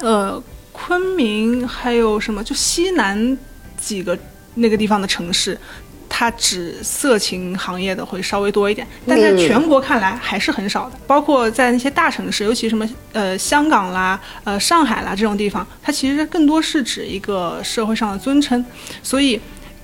[0.00, 3.38] 呃，昆明还有什么就西南
[3.80, 4.18] 几个
[4.54, 5.56] 那个地方的城市。
[6.18, 10.98] 它指色情行业的会稍微多一点，但在全国看来还是很少的。
[11.06, 18.64] 包括在那些大城市，尤其什么呃香港啦、呃上海啦这种地方，它其实更多是指一个社会上的尊称。
[19.02, 19.38] 所以，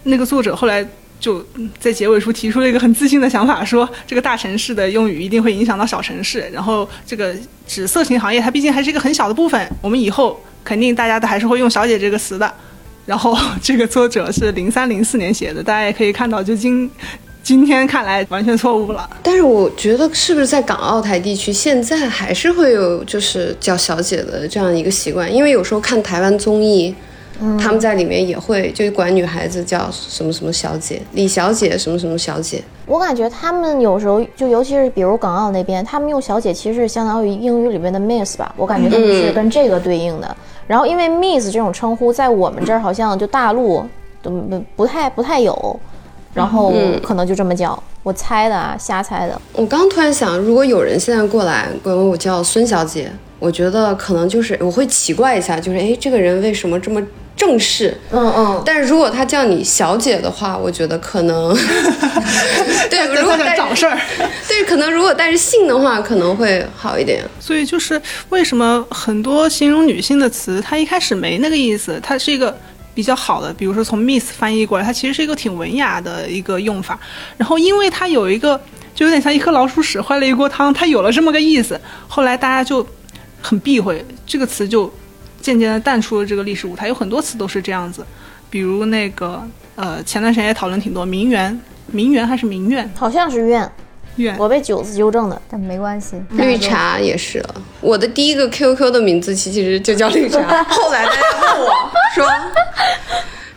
[0.05, 0.83] 那个作者后来
[1.21, 1.45] 就
[1.79, 6.49] 在结尾处提出了一个很自信的想法，说这个大城市的用语一定会影响到小城市。
[6.51, 7.35] 然后，这个
[7.67, 12.51] 指色情行业，它毕竟还是一个很小的部分，我们以后肯定大家都还是会用“小姐”这个词的。
[13.05, 16.91] 然后这个作者是零三零四年写的，大家也可以看到，就今
[17.43, 19.11] 今天看来完全错误了。
[19.23, 25.33] 但是我觉得是不是在港澳台地区现在还是会有就是叫小姐的这样一个习惯？
[25.33, 26.95] 因为有时候看台湾综艺，
[27.59, 32.63] 他们在里面也会就管女孩子叫什么什么小姐，李小姐什么什么小姐。
[32.87, 40.37] 我感觉他们有时候就尤其是比如港澳那边，他们用小姐其实是相当于英语里面的 Miss 吧，我感觉他们是跟这个对应的。
[40.67, 43.85] 然后，因为 Miss 这种称呼在我们这儿好像就大陆
[44.23, 45.81] 都不不太不太有，
[46.33, 46.73] 然后
[47.03, 49.41] 可能就这么叫，我猜的啊，瞎猜的。
[49.55, 57.03] 我刚突然想，如果有人现在过来管我叫孙小姐，我觉得可能就是我会奇怪一下，就是哎，这个人为什么这么
[57.43, 57.99] 正式？
[58.13, 58.63] 嗯嗯。
[58.65, 61.53] 但是如果他叫你小姐的话，我觉得可能
[62.89, 63.99] 对，如果找事儿，
[64.47, 67.25] 对，可能如果带着姓的话，可能会好一点。
[67.41, 72.57] 所以就是为什么很多形容女性的词，它一开始没那个意思，它是一个
[72.95, 76.97] 比较好的，比如说从 Miss 翻译过来，它其实是一个挺文雅的一个用法。
[77.37, 78.61] 然后因为它有一个，
[78.95, 82.87] 就有点像一颗老鼠屎坏了一锅汤，它有了这么个意思，后来大家就
[83.41, 84.93] 很避讳这个词，就
[85.43, 86.89] 渐渐的淡出了这个历史舞台。
[86.89, 88.03] 有很多次都是这样子，
[88.49, 89.43] 比如那个
[89.75, 92.91] 呃，前段时间也讨论挺多，名媛，名媛还是名媛？
[92.97, 93.71] 好像是怨。
[94.37, 96.17] 我被九字纠正的，但没关系。
[96.33, 97.43] 绿茶也是，
[97.81, 100.63] 我的第一个 QQ 的名字其实就叫绿茶。
[100.69, 101.73] 后来大家问我
[102.15, 102.27] 说，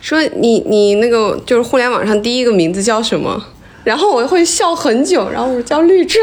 [0.00, 3.44] 说你你那个就是互联网上第一个名字叫什么？
[3.86, 6.18] 然后我会笑很久，然后我说叫绿茶。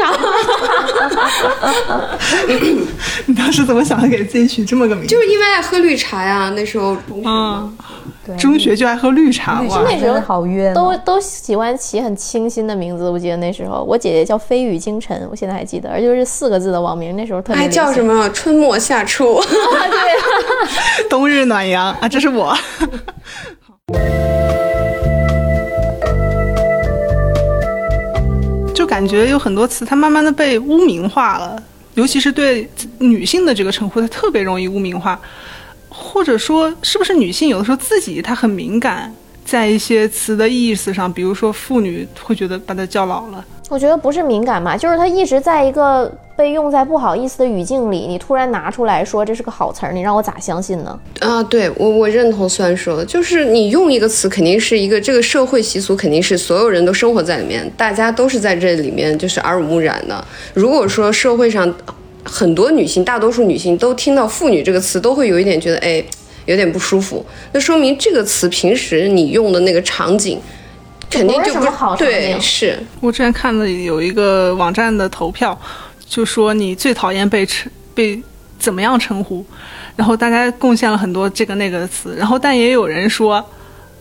[3.24, 5.08] 你当时怎么想的给自己取这么个名字？
[5.08, 7.22] 就是因为爱喝绿茶呀，那时候中
[8.26, 13.08] 学中学就爱喝绿茶哇，那时候好冤，都都喜欢起很清新的名字。
[13.08, 17.62] 我记得那时候我姐姐叫飞雨京晨，我现在还记得，而且是四个字的网名，那时候特别。
[17.62, 19.40] 还叫什么春末夏初？
[19.40, 22.54] 对， 冬日暖阳啊，这是我。
[28.94, 31.60] 感觉有很多词，它慢慢的被污名化了，
[31.94, 35.18] 尤其是对女性的这个称呼，它特别容易污名化，
[35.88, 39.12] 或者说，是不是女性有的时候自己她很敏感，
[39.44, 43.44] 在一些词的意思上，比如说妇女会觉得把她叫老了。
[43.68, 46.10] 我觉得不是敏感吧，就是它一直在一个。
[46.36, 50.98] 被用在不好意思的语境里，你突然拿出来说这是个好词儿，你让我咋相信呢？
[51.20, 60.24] 啊，对我我认同虽然说，就是你用一个词，肯定是一个这个社会习俗，肯定是所有人都生活在里面，大家都是在这里面就是耳濡目染的。
[60.54, 61.72] 如果说社会上
[62.24, 66.04] 很多女性，大多数女性都听到“妇女”这个词，都会有一点觉得哎，
[66.46, 67.24] 有点不舒服。
[67.52, 70.40] 那说明这个词平时你用的那个场景，
[71.10, 72.38] 肯定就不是好对。
[72.40, 75.58] 是我之前看了有一个网站的投票，
[76.06, 78.22] 就说你最讨厌被称被
[78.58, 79.44] 怎么样称呼，
[79.96, 83.44] 然后大家贡献了很多这个那个的词，然后但也有人说。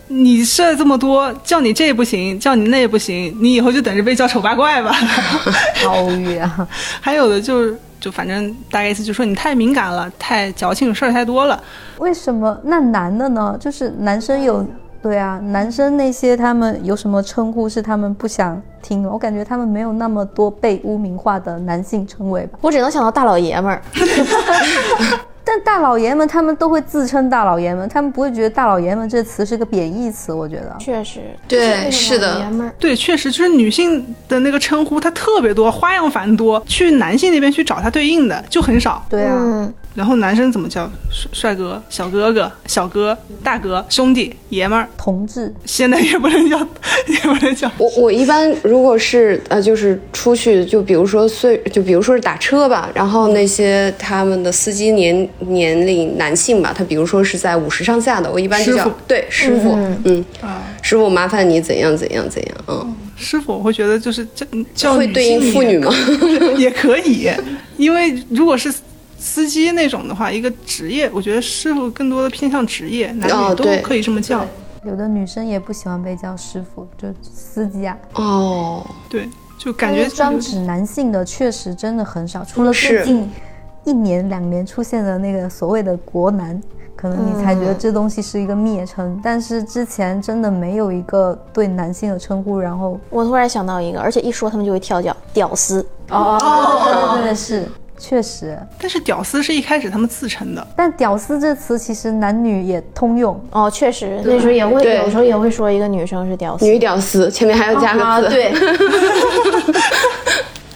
[0.10, 4.92] 你设这么多，叫你这不行，叫你那也不行，你以后就等着被叫丑八怪吧。
[5.82, 6.68] 好无语啊！
[7.00, 11.60] 还有的就是，就反正大概意思就说你太敏感了，太矫情，事儿太多了。
[11.98, 12.56] 为什么？
[12.66, 13.58] 那男的呢？
[13.60, 14.64] 就是男生有
[15.04, 19.10] 对啊，男生那些他们有什么称呼是他们不想听的？
[19.10, 22.58] 我感觉他们没有那么多被污名化的男性称谓吧。
[22.62, 23.82] 我只能想到大老爷们儿。
[25.46, 30.32] 但大老爷们他们都会自称大老爷们，他们不会觉得大老爷们这词是个贬义词。
[30.32, 32.42] 我觉得确实，对，是的，
[32.80, 39.06] 对，确实就是女性的那个称呼，它特别多，花样繁多，去男性那边去找它对应的就很少。
[39.10, 39.70] 对啊。
[39.96, 45.54] 然后男生怎么叫帅帅哥、小哥哥、小哥、大哥、兄弟、爷们儿、同志？
[45.66, 46.58] 现在也不能叫，
[47.08, 47.72] 也不能叫。
[47.78, 60.26] 我我一般如果是呃，就是出去，就比如说岁，就比如说是打车吧，然后那些他们的司机年年龄男性吧，他比如说是在五十上下的，我一般就叫对师傅，嗯，
[60.82, 65.94] 师傅麻烦你怎样怎样怎样，嗯，师傅我会觉得就是这叫会对应妇女吗？
[66.58, 67.30] 也可以，
[67.78, 68.74] 因为如果是。
[69.24, 74.46] 司机那种的话，一个职业，我觉得师傅更多的偏向职业，男女都可以这么叫。
[74.84, 77.98] 有的女生也不喜欢被叫师傅，就司机啊。
[78.16, 83.32] 哦，对，就感觉专指男性的确实真的很少，除了最近
[83.86, 86.62] 一年两年出现的那个所谓的国男，
[86.94, 92.60] 可能你才觉得这东西是一个蔑称，但是之前真的没有一个对男性的称呼。
[92.60, 95.86] 然后我突然想到一个，而且一说他们就会跳脚，屌丝。
[96.10, 97.66] 哦，真的是。
[98.06, 100.68] 确实，但是“屌丝”是一开始他们自称的。
[100.76, 103.72] 但“屌丝”这词其实男女也通用哦。
[103.72, 108.36] 确实，那时候也会，有时候也会说一个女生是“屌丝”，女屌丝，前面还要加个字。
[108.36, 108.54] 对，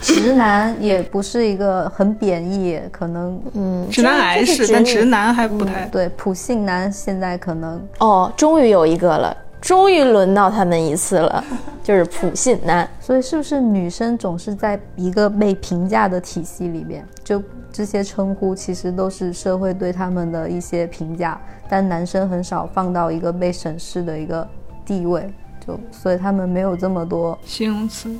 [0.00, 6.08] 直男也不是一个很贬义，可能嗯，直男癌是，但直男还不太对。
[6.16, 9.36] 普信男现在可能哦，终于有一个了。
[9.60, 11.44] 终于轮到他们一次了，
[11.82, 12.88] 就是普信男。
[13.00, 17.04] 所以是不是女生总是在一个被评价的体系里边？
[17.24, 17.42] 就
[17.72, 24.46] 这些称呼其实都是社会对他们的一些评价，但男生很少放到一个被审视的一个
[24.86, 25.32] 地位，
[25.66, 28.10] 就所以他们没有这么多形容词。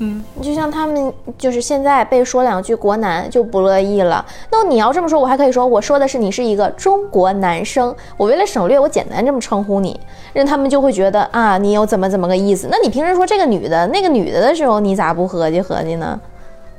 [0.00, 4.24] 嗯，就像他们就是现在被说两句国男就不乐意了。
[4.48, 7.92] 那你要这么说，我还可以说我说的是你是一个中国男生。
[8.16, 9.98] 我为了省略，我简单这么称呼你，
[10.32, 12.68] 让他们就会觉得啊，你有怎么怎么个意思。
[12.70, 16.20] 那你平时说这个女的那个女的的时候，你咋不合计合计呢？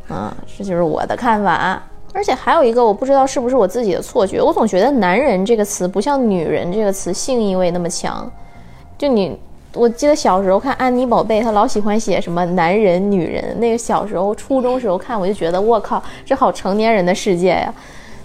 [0.07, 1.83] 啊，这就是我的看法。
[2.13, 8.31] 而且还有一个，我不知道是不是我自己的错觉，我总觉得男人这个词不像女人这个词性意味那么强，
[8.97, 9.37] 就你。
[9.73, 13.55] 我记得小时候看安妮宝贝，她老喜欢写什么男人、女人。
[13.59, 17.73] 那个小时候初中时候看，我就觉得我靠，这好成年人的世界呀。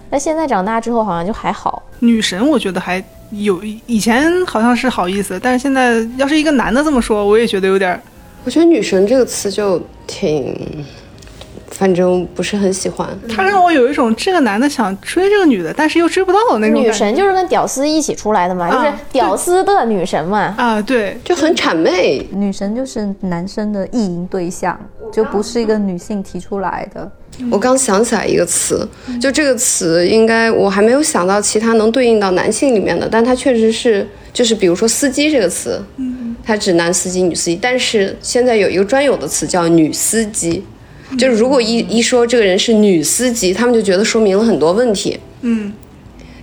[0.09, 1.83] 那现在长大之后好像就还好。
[1.99, 7.99] 女神我觉得还有以前好像是好意思，但是现在要是一个男的这么说，我也觉得有点。
[8.43, 10.85] 我觉得女神这个词就挺。
[11.77, 16.81] 反正不是很喜欢，他让我有一种这个男的想追这个女的，但是又追不到的那种。
[16.81, 20.55] 女神就是跟屌丝一起出来的嘛，就是屌丝的女神嘛。
[20.57, 22.25] 啊，对，就很谄媚。
[22.31, 24.79] 女神就是男生的意淫对象，
[25.11, 27.11] 就不是一个女性提出来的。
[27.51, 28.87] 我刚想起来一个词，
[29.21, 40.63] 就这个词应该我还没有想到其他能对应到男性里面的，但它确实是，就是比如说司机这个词，嗯，它指男司机、女司机，但是现在有一个专有的词叫女司机。
[41.17, 45.19] 就是如果一一说这个人是女司机，他们就觉得说明了很多问题。
[45.41, 45.71] 嗯，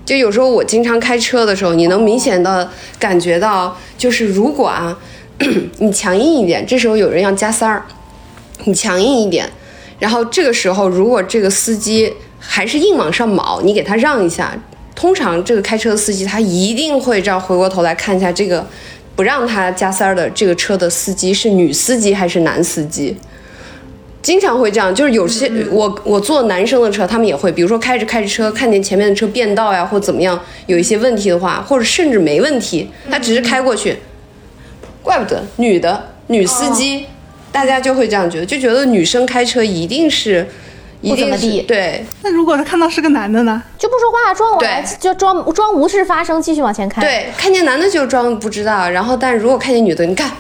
[0.06, 4.96] 就有时候我经常开车的时候，你能明显的感觉到，就是如果啊，
[5.78, 7.84] 你强硬一点，这时候有人要加塞儿，
[8.64, 9.50] 你强硬一点，
[9.98, 14.56] 然后这个时候如果这个司机还是硬往上卯，你给他让一下，
[14.94, 18.64] 通常这个开车的司机他一定会这样回过头来看一下这个
[19.16, 23.16] 不让他加塞儿的这个车的司机是女司机还是男司机。
[24.22, 33.96] 经常会这样，就是有些我我坐男生的车，他们也会，比如说开着开着车，看见前面的车变道呀，或怎么样，有一些问题的话，或者甚至没问题，他只是开过去，
[35.02, 37.06] 怪不得女的女司机，
[37.50, 40.46] 大家就会这样觉得，就觉得女生开车一定是
[41.00, 42.04] 不怎么地，对。
[42.22, 43.60] 那如果他看到是个男的呢？
[43.76, 47.00] 就不说话，装完就装装无事发生，继续往前开。
[47.00, 50.30] 对，看见男的就装不知道，然后但如果看见女的，你看。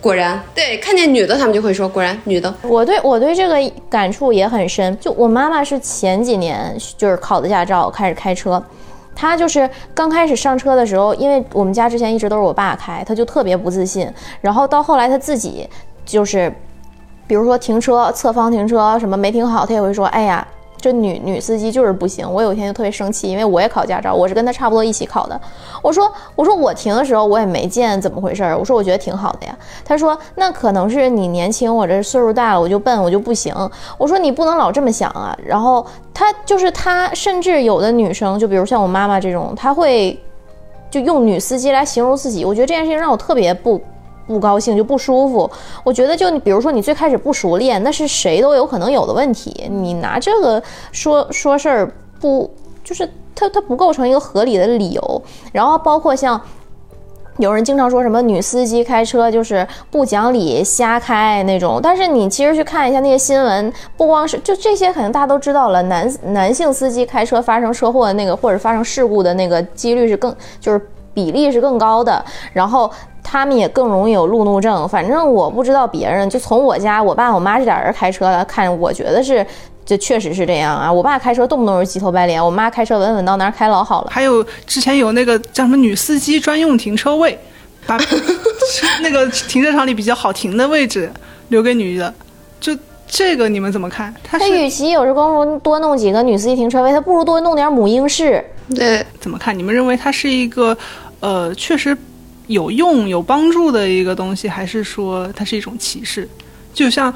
[0.00, 2.52] 果然，对，看见女的他们就会说果然女的。
[2.62, 4.98] 我对我对这个感触也很深。
[4.98, 8.62] 就我妈妈是前几年就是考的驾照，开始开车。
[9.14, 14.10] 她就是刚开始上车的时候，因为我们家之前一直都是我爸开，她就特别不自信。
[14.40, 15.68] 然后到后来她自己
[16.06, 16.50] 就是，
[17.26, 20.46] 比如说停车侧方停车什么没停好，她也会说：“哎呀。”
[20.80, 25.40] 这女女司机就是不行，我有一天就特别生气，因为我也考驾照，我是跟她差不多一起考的。
[25.82, 29.56] 我说我说我停的时候我也没见怎么回事儿，我说我觉得挺好的呀。
[29.84, 33.54] 她说那可能是你年轻，我这岁数大了我就笨我就不行。
[33.98, 35.36] 我说你不能老这么想啊。
[35.44, 40.18] 然后她就是她，甚至有的女生，就比如像我妈妈这种，她会
[40.90, 42.44] 就用女司机来形容自己。
[42.44, 43.80] 我觉得这件事情让我特别不。
[44.30, 45.50] 不高兴就不舒服，
[45.82, 50.62] 我觉得就你比如说你最开始不熟练，那是谁都有可能有的问题，你拿这个
[50.92, 52.48] 说说事儿不
[52.84, 55.22] 就是它它不构成一个合理的理由。
[55.52, 56.40] 然后包括像
[57.38, 70.80] 有人经常说什么女司机开车就是不讲理、瞎开那种，但是你其实去看一下那些新闻，不光是就这些，可能大家都知道了，男男性司机开车发生车祸的那个或者发生事故的那个几率是更就是
[71.12, 72.88] 比例是更高的，然后。
[73.22, 74.88] 他们也更容易有路怒症。
[74.88, 79.44] 反正我不知道别人，就从我家我爸我妈这点人开车来看，我觉得是，
[79.84, 80.92] 就确实是这样啊。
[80.92, 84.10] 我爸开车动不动就急头白脸，我妈开车稳稳当当开老好了。
[84.10, 87.38] 还有之前有那个叫什么女司机专用停车位，
[87.86, 87.98] 把
[89.02, 91.10] 那个停车场里比较好停的位置
[91.48, 92.12] 留给女的，
[92.60, 94.14] 就这个你们怎么看？
[94.22, 98.44] 他与其有这功夫多弄几个女司机停车位，他不如多弄点母婴室。
[98.74, 99.56] 对，怎么看？
[99.58, 100.76] 你们认为它是一个，
[101.20, 101.96] 呃，确实。
[102.50, 106.28] 有用有帮助的一个东西，还是说它是一种歧视？
[106.74, 107.12] 就像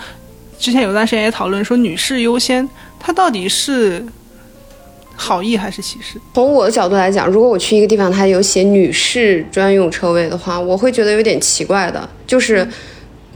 [0.58, 2.68] 之前有段时间也讨论说女士优先，
[2.98, 4.04] 它到底是
[5.16, 6.20] 好意还是歧视？
[6.32, 12.66] 从我的角度来讲，如果我去一个地方，它有写女士专用车位的话，我会觉得有点奇怪的，就是，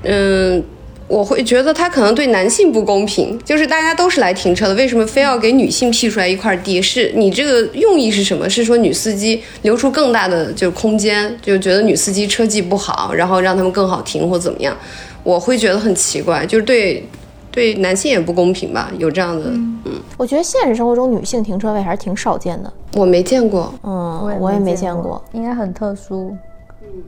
[0.03, 0.65] 嗯。
[1.09, 6.83] 我会觉得他可能对男性不公平，就是大家都是来停车的，为什么非要给女性辟出来一块地？
[6.83, 8.49] 是你这个用意是什么？
[8.49, 14.77] 是说女司机留出更大的就是空间，就觉得女司机车技不好，然后让他们更好停或怎么样？
[15.25, 17.03] 我会觉得很奇怪，就是对
[17.51, 18.93] 对男性也不公平吧？
[18.99, 19.81] 有这样的，嗯，
[20.19, 26.37] 我觉得现实生活中女性停车位还是挺少见的，我没见过，嗯，我也没见过，应该很特殊，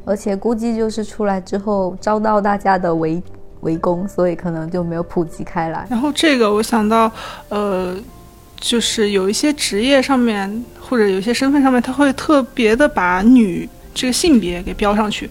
[0.06, 3.22] 而且估计就是出来之后遭到大家的围。
[3.60, 5.86] 围攻，所以可能就没有普及开来。
[5.90, 7.10] 然后这个我想到，
[7.48, 7.96] 呃，
[8.58, 15.28] 就是有一些职业上面或者有一些身份上面，他会特别的把女这个性别给标上去，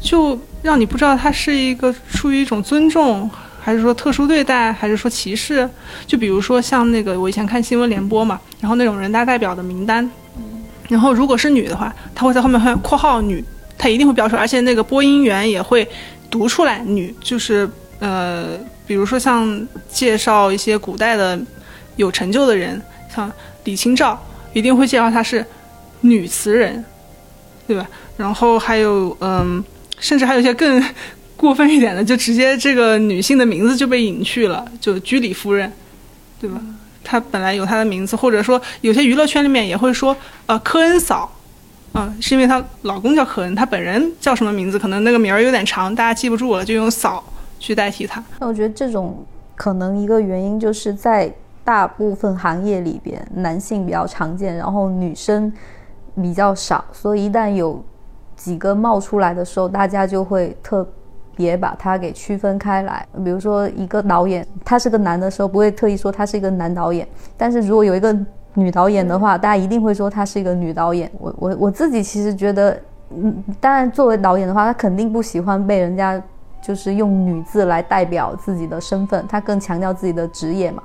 [0.00, 3.28] 就让你不知道他是一个出于一种尊重，
[3.60, 5.68] 还是说特殊对待，还是说歧视。
[6.06, 10.08] 就比如说像那个我以前看新闻联播嘛，然后那种人大代表的名单，
[10.88, 13.44] 然后如果是女的话，他会在后面会括号女，
[13.76, 15.88] 他一定会标出来，而且那个播音员也会。
[16.30, 17.68] 读出来，女就是
[17.98, 18.56] 呃，
[18.86, 21.38] 比如说像介绍一些古代的
[21.96, 22.80] 有成就的人，
[23.14, 23.30] 像
[23.64, 24.18] 李清照，
[24.52, 25.44] 一定会介绍她是
[26.02, 26.84] 女词人，
[27.66, 27.86] 对吧？
[28.16, 29.62] 然后还有嗯，
[29.98, 30.82] 甚至还有一些更
[31.36, 35.70] 过分一点的，就直接这个女性的名字就被隐去了，就居里夫人，
[36.40, 36.60] 对吧？
[37.02, 40.16] 她本来有她的名字，或者说有些娱乐圈里面也会说
[40.46, 41.36] 呃科恩嫂。
[41.92, 44.78] 嗯，是因为她老公叫可恩，她本人叫什么名字？
[44.78, 47.22] 可能那个名儿有点长，大家记不住了，就用嫂
[47.58, 48.22] 去代替她。
[48.38, 49.24] 那我觉得这种
[49.56, 51.32] 可能一个原因就是在
[51.64, 55.52] 大部分行业里边，男性比较常见，然后女生
[56.22, 57.82] 比较少，所以一旦有
[58.36, 60.88] 几个冒出来的时候，大家就会特
[61.34, 63.04] 别把它给区分开来。
[63.24, 68.16] 比如说一个导演，他是个男的时候，不会特意说他是一个男导演，但是如果有一个。
[68.54, 71.10] 女导演的话，大家一定会说她是一个女导演。
[71.18, 72.76] 我我我自己其实觉得，
[73.10, 76.20] 嗯，当然作为导演的话，她肯定不喜欢被人家
[76.60, 80.82] 就是用女字来代表自己的身份，她更强调自己的职业嘛。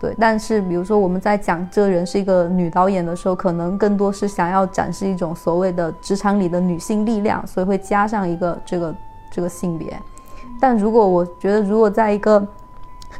[0.00, 8.94] 对，但是比如说我们在讲这个人是一个女导演的时候，可能更多是想要展示一种所谓的职场里的女性力量，所以会加上一个这个
[9.30, 9.96] 这个性别。
[10.58, 12.44] 但如果我觉得，如果在一个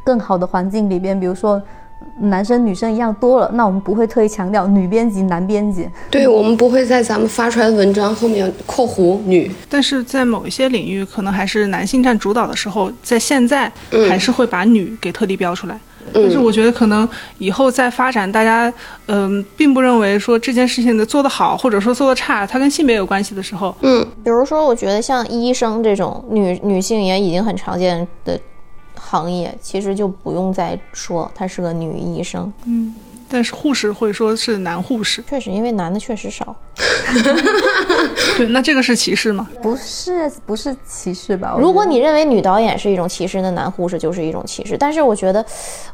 [0.03, 1.61] 更好的环境里边，比如说。
[2.19, 5.89] 男生女生一样多了，那我们不会特意强调女编辑、男编辑。
[6.09, 9.51] 对，我们不会在咱们发出来的文章后面括弧女。
[9.69, 13.71] 但是在某一些领域，可能还是男性占主导的时候，在现在
[14.07, 15.79] 还是会把女给特地标出来。
[16.13, 18.71] 但是我觉得可能以后再发展，大家
[19.07, 28.39] 嗯，并不认为说这件事情的做得好，或者说做得差，它跟性别有关系的时候，嗯，比如说我觉得像医生这种女女性也已经很常见的。
[29.03, 32.51] 行业其实就不用再说，她是个女医生。
[32.63, 32.95] 嗯，
[33.29, 36.55] 但是护士会说是男护士，确实，因为男的确实少。
[38.37, 39.47] 对，那这个是歧视吗？
[39.61, 41.55] 不是，不是歧视吧？
[41.59, 44.75] 如果你认为女导演是一种歧视，那男护士就是一种歧视。
[44.77, 45.45] 但是我觉得，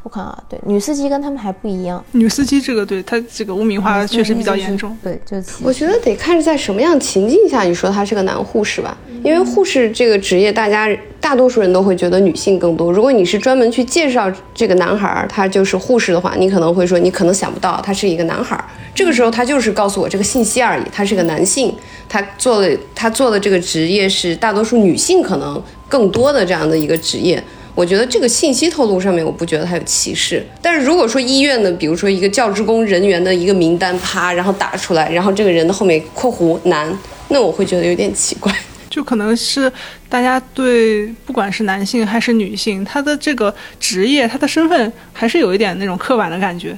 [0.02, 2.02] 我看啊，对，女司机跟他们还不一样。
[2.12, 4.96] 女司机这个，对她这个污名化确实比较严重。
[5.02, 10.88] 对，就是我觉得得看是在什么样情境下你说他是个男护士吧，因为护士这个职业，大家
[11.20, 12.90] 大多数人都会觉得女性更多。
[12.90, 18.64] 如果你是专门去介绍这个男孩他就是护士的话，你可能会说你可能想不到他是一个男孩儿。
[18.94, 21.74] 这个时候他就是告诉我这个信息而已，他是个男性，
[22.08, 27.42] 他做的他做的这个职业是大多数女性可能更多的这样的一个职业。
[27.74, 30.44] 我觉得这个信息透露上面，我不觉得他有歧视。
[30.60, 36.92] 但是如果说医院的，比如说一个教职工人员的一个名单，啪，然后打出来，然后这个人的后面括弧男，
[37.28, 38.52] 那我会觉得有点奇怪。
[38.90, 39.72] 就可能是
[40.08, 46.76] 大家对不管是男性还是女性，他的这个职业、他的身份，还是有一点那种刻板的感觉。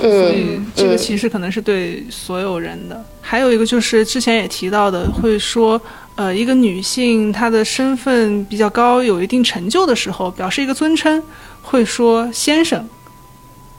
[0.00, 3.04] 所以这个其实可能是对所有人的。
[3.20, 5.80] 还有一个就是之前也提到的，会说，
[6.14, 11.22] 呃，一个女性她的身份比较高，有一定成就的时候，表示一个尊称，
[11.62, 12.86] 会说先生。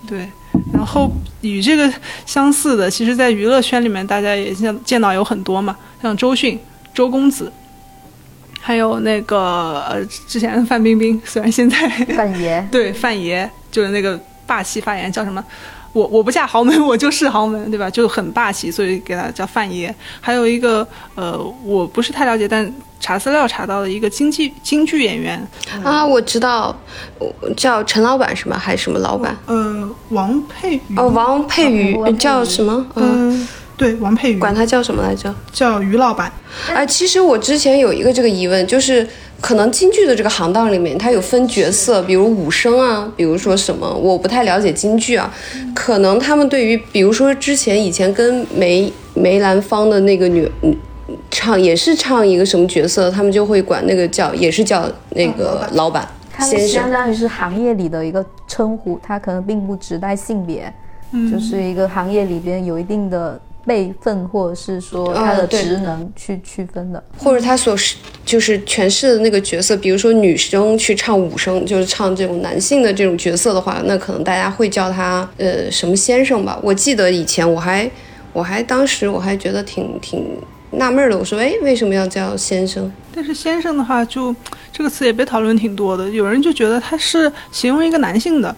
[0.08, 0.30] 对，
[0.74, 1.12] 然后
[1.42, 1.92] 与这个
[2.26, 6.60] 相似的，其实在娱乐圈里面，大家也见见到有很多嘛，像周迅、
[6.94, 7.52] 周公子，
[8.60, 15.44] 还有那个呃，之前范冰冰，虽然现在范爷， 对范爷就是那个霸气发言叫什么？
[15.96, 17.90] 我我不嫁豪门， 我就是豪门，对吧？
[17.90, 19.94] 就很霸气，所以给他叫范爷。
[20.20, 20.86] 还有一个，
[21.16, 22.70] 呃，我不是太了解，但
[23.00, 25.42] 查资料查到了一个京剧京剧演员
[25.86, 26.76] 啊，我知道，
[27.56, 28.58] 叫陈老板是吗？
[28.58, 29.38] 还是什么老板？
[29.46, 30.98] 呃，王佩瑜。
[30.98, 32.86] 哦，王佩瑜叫什么？
[32.96, 33.48] 嗯，
[33.78, 34.40] 对，王佩瑜。
[34.40, 35.34] 管他叫什么来着？
[35.52, 36.32] 叫于老板。
[36.74, 39.08] 哎，其实我之前有一个这个疑问，就是。
[39.42, 45.32] 可能京剧的这个行当里面，它有分角色，比如武生啊，比如说什么，我不太了解京剧啊。
[45.76, 50.50] 可能他们对于，比如说之前以前跟梅梅兰芳的那个女
[51.30, 56.08] 唱，也是唱一个什么角色，他们就会管那个叫，也是叫那个老板
[56.40, 60.74] 先生，相当于是行业里的一个称呼，它可能并不指代性别，
[61.30, 63.40] 就是一个行业里边有一定的。
[63.66, 76.60] 辈分，或者是说他的职能去区分的，或者他所是就是诠释的那个角色，比如说女生去唱武生，就是唱这种男性的这种角色的话，那可能大家会叫他呃什么先生吧。
[76.62, 77.90] 我记得以前我还
[78.34, 80.26] 我还当时我还觉得挺挺
[80.72, 82.92] 纳闷的，我说哎为什么要叫先生？
[83.14, 84.36] 但是先生的话，就
[84.72, 88.56] 这个词也被讨论挺多的，有人就觉得他是形容一个男性的。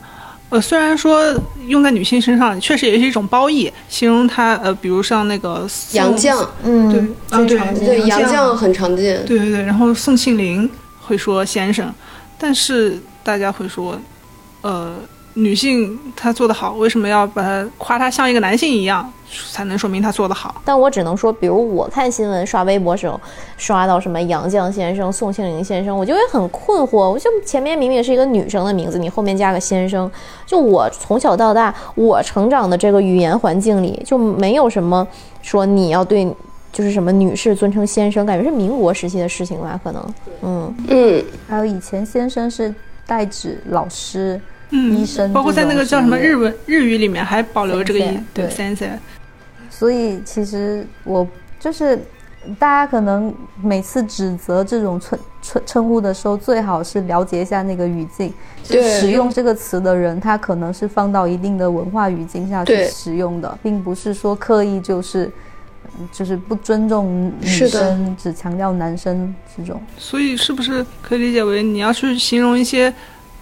[0.49, 1.21] 呃，虽然说
[1.67, 9.63] 用在女性身上确实也是一种褒义，形容她呃，比如像那个杨绛，嗯，对，啊对对，杨绛很常见，对对对。
[9.63, 10.69] 然后宋庆龄
[11.01, 11.93] 会说先生，
[12.37, 13.99] 但是大家会说，
[14.61, 14.95] 呃。
[15.38, 19.07] 女性她做得好，为什么要把她夸她像一个男性一样，
[19.51, 20.59] 才能说明她做得好？
[20.65, 23.21] 但我只能说，比如我看新闻刷微博时候，
[23.55, 27.07] 刷到什么杨绛先生、宋庆龄先生，我就会很困惑。
[27.11, 30.09] 我就前面明明是一个女生的名字，你后面加个先生，
[30.47, 35.07] 就我从小到大，我成长的这个语言环境里就没有什么
[35.43, 36.27] 说你要对
[36.73, 39.79] 就是什么女士尊称先生，感觉是民国时期的事情吧？
[39.83, 42.73] 可能，嗯嗯，还有以前先生是
[43.05, 44.41] 代指老师。
[44.72, 48.89] 嗯，医生，包括在那个叫什么日文日语里面还保留这个音，对，sensei。
[49.70, 51.26] 所以其实我
[51.59, 51.97] 就是
[52.59, 65.32] 大家可能每次指责这种称称称呼的时候，最好是了解一下那个语境，就，使用这个词的人他可能是放到一定的文化语境下去使用的，并不是说刻意就是
[66.11, 69.82] 就是不尊重女生，只强调男生这种。
[69.97, 72.93] 所以是不是可以理解为你要去形容一些？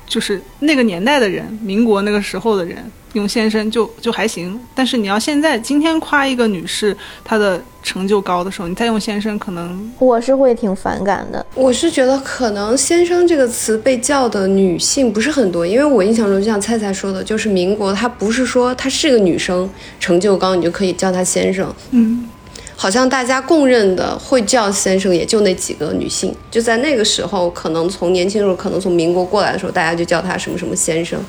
[0.08, 2.78] 就是那个年代的人，民国那个时候的人
[3.14, 11.46] 用先生就就还行，但是你要现在今天夸一个女士她的成就高的时候，你再用先生，可能我是会挺反感的。
[11.56, 21.74] 我是觉得可能先生这个词被叫的女性不是很多，因为我印象中就像菜菜说的，就是民国她不是说她是个女生成就高，你就可以叫她先生。
[21.92, 22.30] 嗯。
[22.78, 31.20] 好像大家公认的会叫先生也就那几个女性，就在那个时候，可能从年轻时候，可能从民国过来的时候，大家就叫他什么什么先生，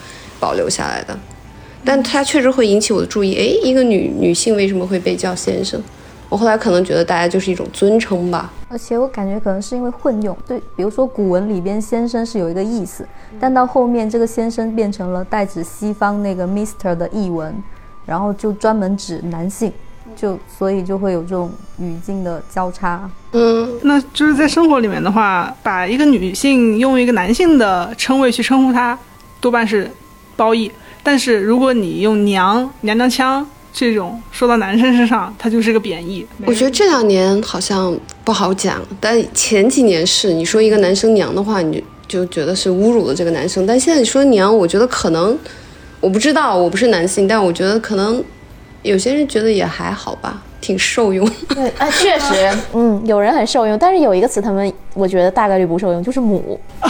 [0.41, 1.17] 保留下来的。
[1.85, 5.81] 但他确实会引起我的注意，诶，一个女女性为什么会被叫先生？
[6.29, 8.53] 我后来可能觉得大家就是一种尊称吧。
[8.69, 13.07] 而且我感觉可能是因为混用，对，比如说古文里边先生是有一个意思，
[13.39, 17.55] 但到后面这个先生变成了代指西方那个 Mister 的译文，
[18.05, 19.73] 然后就专门指男性。
[20.15, 28.99] 就所以就会有这种语境的交叉，嗯，那就是在生活里面的话，把一个女性用一个男性的称谓去称呼她，
[29.41, 29.91] 多半是
[30.37, 30.71] 褒义。
[31.03, 36.27] 但是如果你用娘娘娘腔这种说到男生身上，它就是个贬义。
[36.47, 43.67] 我觉得这两年好像不好讲，但前几年是你说一个男生娘的话，你就就觉得是侮辱了这个男生。
[43.67, 45.39] 但现在你说娘，我觉得可能
[46.01, 48.23] 我不知道，我不是男性，但我觉得可能
[48.83, 51.29] 有些人觉得也还好吧，挺受用。
[51.55, 56.59] 对啊， 确实，嗯，有人很受用，但是有一个词他们我觉得大概率不受用，就是母。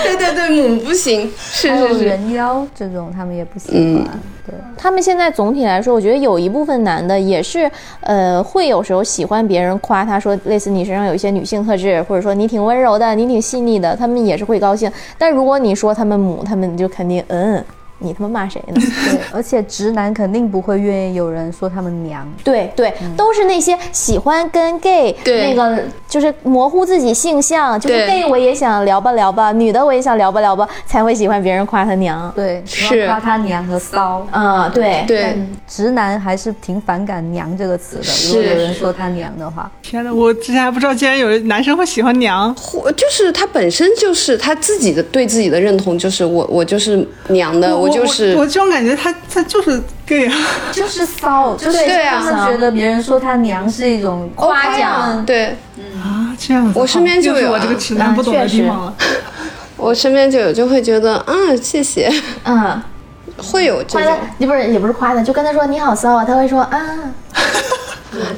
[0.00, 4.04] 对对对，母不行，是是是，人妖这种他们也不喜欢。
[4.46, 7.70] 对，他们现在总体来说，我觉得有一部分男的也是，
[8.00, 14.90] 呃，会有时候喜欢别人夸他说，类似你身上有一些女性特质，或者说你挺温柔的，你挺细腻的，他们也是会高兴。
[15.18, 17.62] 但如果你说他们母，他们就肯定嗯。
[17.98, 18.74] 你他妈骂谁呢？
[19.10, 22.26] 对，而且直男肯定不会愿意有人说他们娘。
[22.44, 32.32] 对对，都是那些喜欢跟 gay 那个，就是模糊自己性向，就是 gay 我也想聊吧聊吧，女的我也想聊吧聊吧，才会喜欢别人夸他娘。
[32.36, 34.24] 对，是夸他娘和骚。
[34.30, 35.36] 啊，对对，
[35.66, 38.04] 直男还是挺反感“娘”这个词的。
[38.28, 42.54] 如果有人说他娘的话，天哪，我之前还不知道，竟然有男生会喜欢娘。
[42.54, 47.87] 或就是他本身就是他自己的对自己的认同，就是我我就是娘的，我。
[47.88, 50.34] 就是我这种感觉，他他就是 gay 啊，
[50.72, 55.56] 就是骚，就是他们觉得别人说他娘是一种夸奖，对，
[56.02, 58.94] 啊这样子，我身边就有我这个直男不懂的地方了，
[59.76, 62.12] 我身边就有就会觉得啊谢谢，
[62.44, 62.80] 嗯，
[63.52, 66.80] 会有这种，你不是也不是夸的，就跟他说你好骚啊，他会说啊。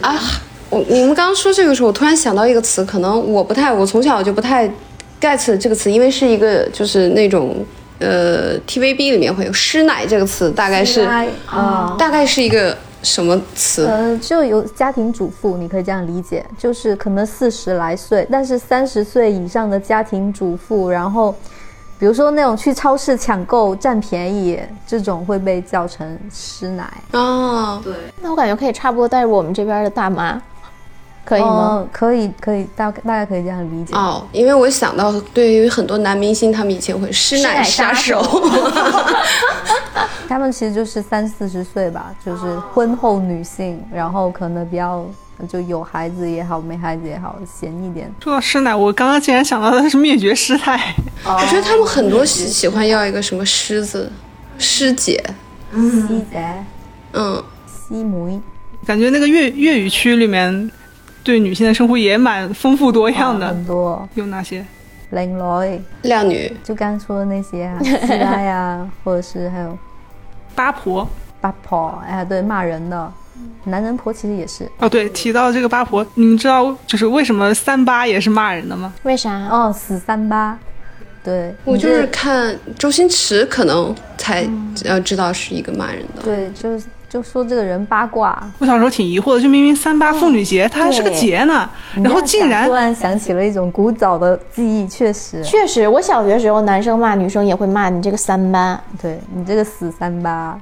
[0.00, 0.18] 啊，
[0.68, 4.68] 我你们刚刚说这个时候，我突然想到一个词，可能我不太，我从小就不太
[5.20, 7.64] get 这个词，因为是一个就是那种。
[8.00, 11.02] 呃，TVB 里面会有“师奶”这个词，大概是
[11.46, 13.86] 啊，大概是一个什么词？
[13.86, 21.34] 呃，就有家庭主妇，你可以这样理解，就是可能四十来岁，但是三十岁以上的家庭主妇，然后
[21.98, 27.92] 比如说那种去超市抢购占便宜，这种会被叫成“师奶”哦，对，
[28.22, 30.40] 那我感觉可以差不多带入我们这边的大妈。
[31.24, 31.86] 可以吗？
[31.92, 34.26] 可以，可以，大大概可以这样理解哦。
[34.32, 38.20] 因为我想到，对于很多男明星，他们以前会师奶杀手，
[40.28, 45.06] 他们其实就是三四十岁吧，就是婚后女性，然后可能比较
[45.48, 48.12] 就有孩子也好，没孩子也好，闲一点。
[48.22, 50.94] 说到师奶，我刚刚竟然想到的是灭绝师太。
[51.24, 54.10] 我觉得他们很多喜喜欢要一个什么师字，
[54.58, 55.22] 师姐，
[55.72, 56.64] 师姐，
[57.12, 57.42] 嗯，
[57.88, 58.40] 师妹，
[58.84, 60.70] 感觉那个粤粤语区里面。
[61.22, 64.64] 对女性的生活也蛮丰富多样的，很多有哪些？
[65.10, 69.76] 靓女、靓女，就刚说的那些啊，师奶呀，或者是还有
[70.54, 71.04] 八婆、
[71.40, 73.12] 八婆，哎，对，骂人的，
[73.64, 74.70] 男人婆其实也是。
[74.78, 78.94] 哦，对，提到这个八婆，你们知道就是为什么三八也是骂人的吗？
[79.02, 79.48] 为啥？
[79.48, 80.56] 哦，死三八。
[81.22, 84.48] 对我就是看周星驰，可能才
[84.84, 86.22] 要知道是一个骂人的。
[86.22, 86.86] 对，就是。
[87.10, 100.56] 就说这个人八卦，我小时候挺疑惑的，就明明三八妇女节，它还是个节呢，然后竟然突然想起了一种古早的记忆，确实，确实，我小学时候男生骂女生也会骂你这个三八，对你这个死三八，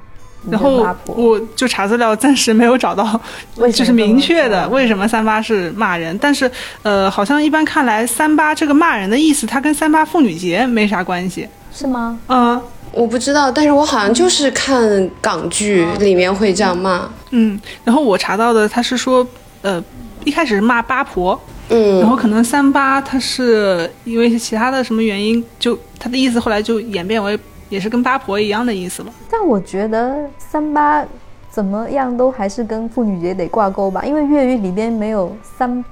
[0.50, 3.20] 然后我就查资料，暂时没有找到，
[3.74, 6.50] 就是明确的为什么三八是骂人，但是
[6.82, 12.18] 呃，好像一般看来三八这个骂人的意思，它跟三八妇女节没啥关系，是吗？
[12.28, 12.58] 嗯。
[12.92, 17.08] 我不知道，但是我好像就是看港剧里面会这样骂。
[17.30, 19.26] 嗯，然后我查到的他是说，
[19.62, 19.82] 呃，
[20.24, 29.12] 一开始是骂八婆，嗯，然后可能三八他是因为其他的什么原因，就他的意思后来就演变为也是跟八婆一样的意思了。
[29.30, 31.04] 但我觉得三八
[31.50, 35.84] 怎么样都还是跟妇女节得挂钩吧，因为粤语里边没有三，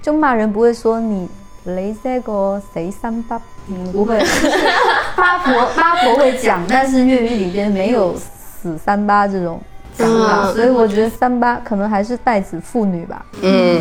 [0.00, 1.28] 就骂人不会说你。
[1.74, 3.42] 雷这个谁三八？
[3.66, 4.16] 嗯，不会。
[5.16, 9.60] 八婆八婆会讲，但是粤语里边没有死三八这种
[9.96, 13.24] 讲法，所以我觉得三八可能还是代指妇女吧。
[13.42, 13.80] 嗯，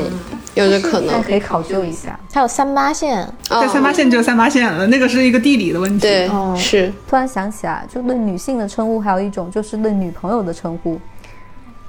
[0.53, 2.17] 有这可能，可以考究一下。
[2.33, 5.99] 还有三八线，在三八线就有三八线了，那个是一个地理的问题。
[5.99, 6.91] 对，是。
[7.07, 10.99] 突然想起来，就对女性的称呼，还有一种就是对女朋友的称呼。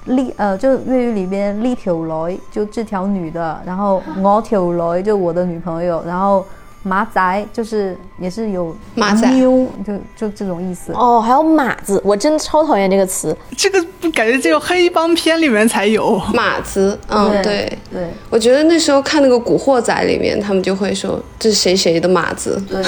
[0.09, 6.47] 呢呃，就粤语里边呢条女就这条女的，然后我条女就我的女朋友，然后
[6.87, 9.67] 马仔就是也是有马仔，就
[10.15, 10.93] 就这种意思。
[10.93, 13.37] 哦，还有马子，我真超讨厌这个词。
[13.57, 16.97] 这个感觉只有黑帮片里面才有马子。
[17.09, 18.09] 嗯，对对。
[18.31, 22.63] 我觉得那时候看那个《古惑仔》里面，他们就会说这是谁谁的马子。
[22.69, 22.81] 对，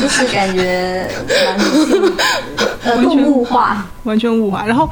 [0.00, 1.06] 就是感觉
[2.86, 4.64] 完全物化，完全物化。
[4.64, 4.88] 然后。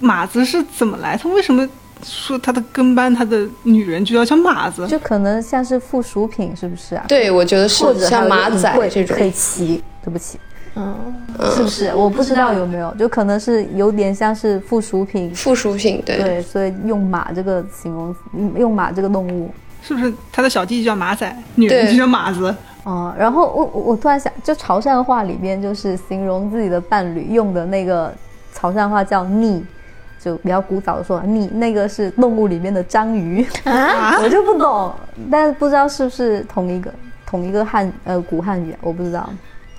[0.00, 1.16] 马子是怎么来？
[1.16, 1.66] 他为什么
[2.04, 4.86] 说他的跟班，他的女人就要叫马子？
[4.86, 7.04] 就可能像是附属品，是不是啊？
[7.08, 9.16] 对，我觉得是像马仔这种。
[9.16, 10.38] 佩奇，对不起，
[10.74, 10.94] 嗯，
[11.54, 11.94] 是不是？
[11.94, 15.34] 我不知道有没有，就可能是有点像是附属品。
[15.34, 18.14] 附属品，对对，所以用马这个形容，
[18.56, 19.50] 用马这个动物，
[19.82, 22.54] 是不是他的小弟就叫马仔，女人就叫马子？
[22.84, 28.12] 哦，然后我我突然想，就潮汕话里边就是形容自己的伴侣用的那个
[28.52, 29.64] 潮汕话叫“逆”。
[30.24, 34.90] 就比较古早的说，你那个是动物里面的章鱼啊， 我就不懂，
[35.30, 36.90] 但是不知道是不是同一个
[37.26, 39.28] 同一个汉呃古汉语，我不知道。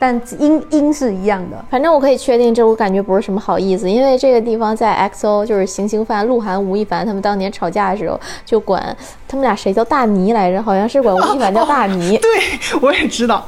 [0.05, 8.95] 但音音是一样的，反正我可以确定，这我感觉不是什么好意思，因为这个地方在 XO，就是行刑犯鹿晗、吴亦凡他们当年吵架的时候，就管
[9.27, 10.61] 他们俩谁叫大尼来着？
[10.61, 12.15] 好像是管吴亦凡叫大尼。
[12.21, 12.29] 对，
[12.81, 13.43] 我也知道，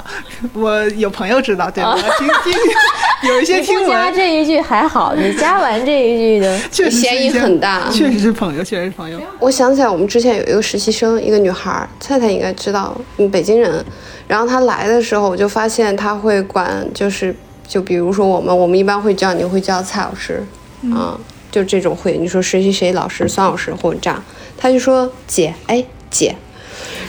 [0.53, 1.83] 我有朋友知道，对，
[2.17, 3.89] 听听有一些听闻。
[3.89, 9.19] 加这一句还好，你加完这一句的， 确实嫌疑很大，确实是朋友，确实是朋友。
[9.37, 13.85] 我想起来，我们之前有一个实习生，一个女孩，菜菜应该知道，嗯，北京人。
[14.27, 17.33] 然后他来的时候，我就发现他会管，就是
[17.67, 20.45] 就比如说我们，我们一般会叫你会叫蔡老师，
[20.93, 21.17] 啊，
[21.49, 24.21] 就这种会，你说谁谁谁老师，孙老师或者这样，
[24.57, 26.35] 他就说姐，哎姐，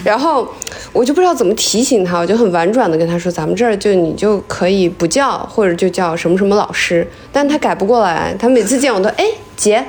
[0.05, 0.49] 然后
[0.93, 9.25] 我就不知道怎么提醒他，我就很婉转的跟他说，咱们这儿就你就可以不叫，或者就叫什么什么老师，但他改不过来，他每次见我都哎
[9.57, 9.85] 姐，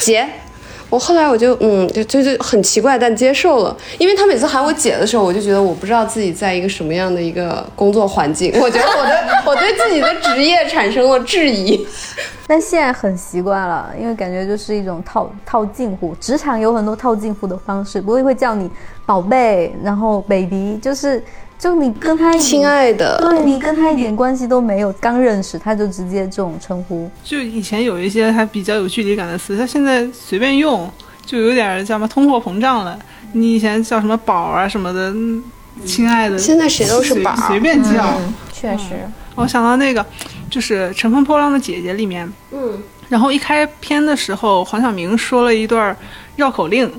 [0.00, 0.26] 姐。
[0.94, 11.84] 我后来我就嗯，就就就很奇怪，但接受了，因为他每次喊我姐的时候，我就觉得我不知道自己在一个什么样的一个工作环境， 我觉得我的 我对自己的职业产生了质疑。
[12.46, 18.70] 但现在很习惯了，因为感觉就是一种套套近乎，职场有很多套近乎的方式，不会会叫你
[19.04, 21.20] 宝贝，然后 baby，就是。
[21.64, 27.10] 就你跟他亲爱的，对你跟他一点关系都没有，刚认识他就直接这种称呼。
[27.24, 30.86] 就以前有一些还比较有距离感的词，他现在随便用，
[31.24, 32.98] 就有点叫什么通货膨胀了。
[33.32, 35.10] 你以前叫什么宝啊什么的，
[35.86, 38.20] 亲爱的，现在谁都是宝，随便叫。
[38.52, 40.04] 确实，我想到那个，
[40.50, 45.96] 就是《乘风破浪的姐姐》里面，嗯，然后一开篇的时候，黄晓明说了一段
[46.36, 46.92] 绕口令。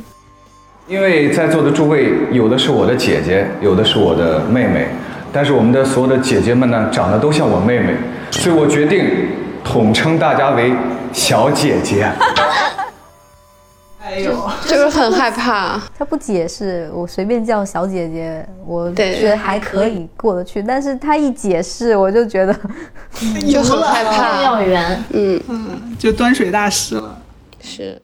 [0.88, 4.88] 因为在座的诸位，有的是我的姐姐，有的是我的妹妹，
[5.33, 7.95] 但是我们的所有的姐姐们呢，长得都像我妹妹，
[8.29, 9.03] 所以我决定
[9.63, 10.71] 统称大家为
[11.11, 12.07] 小姐姐。
[13.99, 14.31] 哎呦，
[14.67, 15.81] 就是很害怕。
[15.97, 20.61] 他不解释，我随便叫小姐姐，我觉得还可以过得去。
[20.61, 22.53] 但是他一解释，我就觉得
[23.51, 24.43] 就很害怕。
[24.43, 27.17] 幼儿园，嗯嗯，就端水大师了。
[27.59, 27.99] 是。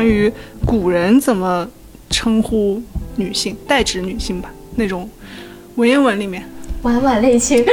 [0.00, 0.32] 关于
[0.64, 1.68] 古人怎么
[2.08, 2.82] 称呼
[3.16, 5.06] 女性，代指女性吧，那种
[5.74, 6.42] 文言文里面，
[6.80, 7.62] 婉婉泪倾，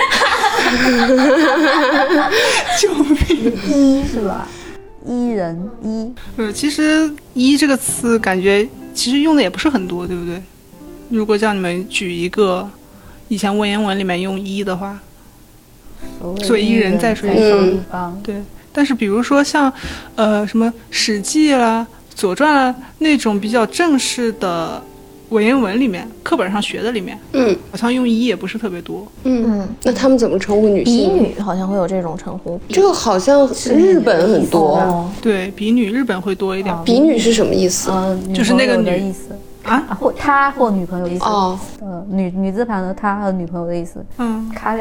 [2.81, 3.53] 救命！
[3.69, 4.45] 伊是吧？
[5.05, 6.11] 伊人伊。
[6.35, 10.43] 呃，其实“伊”这个词感觉其实用的也不是很多，对不对？
[11.07, 12.69] 如果叫你们举一个
[13.29, 14.99] 以前文言文里面用“伊”的话，
[16.43, 18.19] 所以伊人在水一方。
[18.21, 19.71] 对，但是比如说像
[20.15, 21.87] 呃什么《史记》啦。
[22.17, 24.81] 《左传》那种比较正式的
[25.29, 29.05] 文言文里面，课本上学的里面，嗯，好像用“姨”也不是特别多。
[29.23, 31.13] 嗯，那他们怎么称呼女性？
[31.13, 32.59] 比女好像会有这种称呼。
[32.69, 35.07] 这个好像日本很多。
[35.21, 36.75] 对比女，日本会多一点。
[36.83, 37.91] 比女是什么意思？
[38.33, 41.23] 就是那个女的意思啊，或他或女朋友意思。
[41.23, 44.03] 哦，呃，女女字旁的他和女朋友的意思。
[44.17, 44.75] 嗯，卡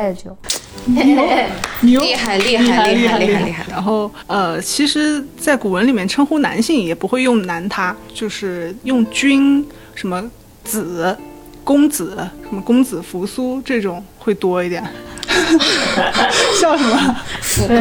[0.93, 1.49] 莱
[1.83, 2.01] 就。
[2.01, 3.65] 厉害厉害厉害厉害厉害！
[3.71, 10.23] 然后呃，其实，在古文里面称呼男性也不会用男他，就是用君什么
[10.65, 11.17] 子、
[11.63, 12.17] 公子
[12.49, 14.83] 什么公子扶苏这种会多一点。
[16.61, 17.17] 笑什么？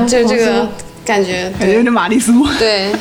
[0.07, 0.67] 就这个
[1.05, 2.45] 感觉，感觉有点玛丽苏。
[2.59, 2.91] 对，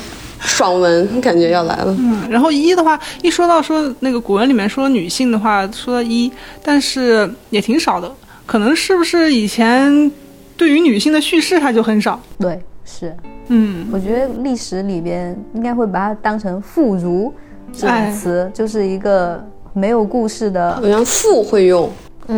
[0.40, 1.96] 爽文感觉要来了。
[1.98, 6.30] 嗯，然后一的话，一说到说那个古文里面说女性的话，说到一，
[6.62, 8.14] 但是也挺少的。
[8.46, 10.10] 可能是不是以前
[10.56, 12.20] 对于女性的叙事它就很少？
[12.38, 13.14] 对，是，
[13.48, 17.32] 嗯，我觉得历史里边应该会把它当成妇孺
[17.72, 19.42] 这个词，就是一个
[19.72, 20.76] 没有故事的。
[20.76, 21.90] 好像妇会用，
[22.26, 22.36] 对，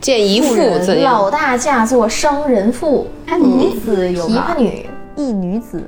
[0.00, 0.54] 见一妇
[0.84, 1.14] 怎样？
[1.14, 5.82] 老大嫁作商人妇，哎，女子有琵琶女，一女子，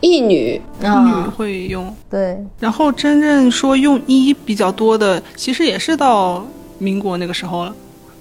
[0.00, 1.94] 一女，女会用。
[2.10, 6.44] 对，然后真正说用一比较多的，其实也是到
[6.78, 7.74] 民国那个时候了。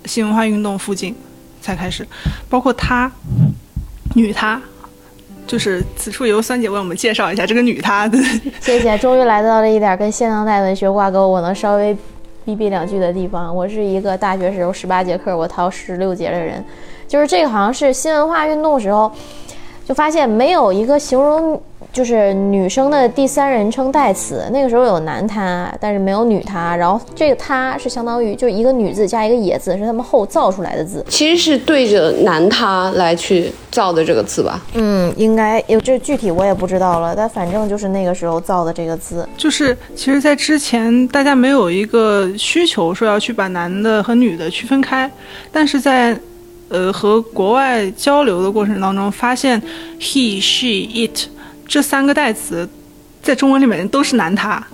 [0.08, 1.14] 新文化运动附近
[1.62, 2.08] 才开始，
[2.50, 3.12] 包括她，
[4.16, 4.62] 女她，
[5.46, 8.10] 就是此处由酸姐为我们介绍一下这个女她。
[8.62, 11.96] 谢谢，终于来到了一点跟现当代文学挂钩，我能稍微
[12.46, 13.54] 逼逼两句的地方。
[13.54, 16.64] 我是一个大学时候十八节课我逃十六节的人，
[17.08, 19.12] 就是这个好像是新文化运动时候。
[19.88, 24.48] 就发现没有一个形容就是女生的第三人称代词。
[24.52, 26.76] 那个时候有男他，但是没有女他。
[26.76, 31.04] 然后这个他是相当于就一个女字加一个也字，是他们后造出来的字。
[31.10, 34.62] 其实是对着男他来去造的这个字吧？
[34.74, 39.28] 嗯，应该有这具体我也不知道了，但反正就是那个时候造的这个字。
[39.36, 45.10] 就是其实，在之前大家没有一个需求说要去把男的和女的区分开，
[45.52, 46.18] 但是在。
[46.70, 49.58] 呃，和国外交流的过程当中，发现
[50.02, 51.30] he、she、it
[51.68, 52.68] 这三个代词
[53.22, 54.66] 在中文里面都是男他，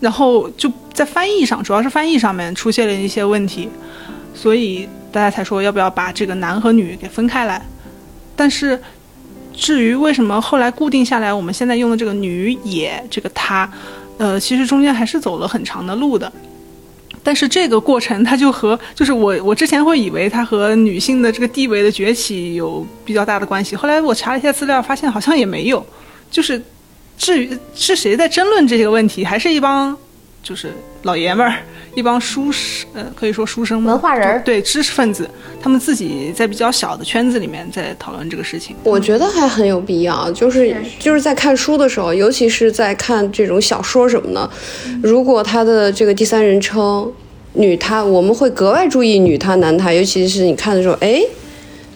[0.00, 3.68] 然后就在翻译上，主要是翻译上面出现了一些问题，
[4.34, 7.64] 所以大家才说要不要把这个男和女给分开来。
[8.34, 8.78] 但是
[9.52, 13.70] 至于为什么后来固定下来，我们现在用的这个女也这个他，
[14.18, 16.30] 呃，其实中间还是走了很长的路的。
[17.22, 25.86] 但是这个过程，它就和就是我我之前会以为它和女性的这个地位的崛起有比较大的关系，后来我查了一下资料，发现好像也没有。
[26.34, 26.60] 就是
[27.16, 29.96] 至于是谁在争论这些问题，还是一帮
[30.42, 30.72] 就是
[31.02, 31.62] 老爷们儿，
[31.94, 35.30] 一帮书生，呃，可以说书生文化人，对知识分子，
[35.62, 38.74] 他们自己在比较小的圈子里面在讨论这个事情。
[38.82, 44.50] 我觉得还很有必要，就是就是在看书的时候，尤其是在看这种小说什么的，
[45.00, 47.10] 如果他的这个第三人称。
[47.56, 51.22] 女他，我们会格外注意女他男他，尤其是你看的时候，哎，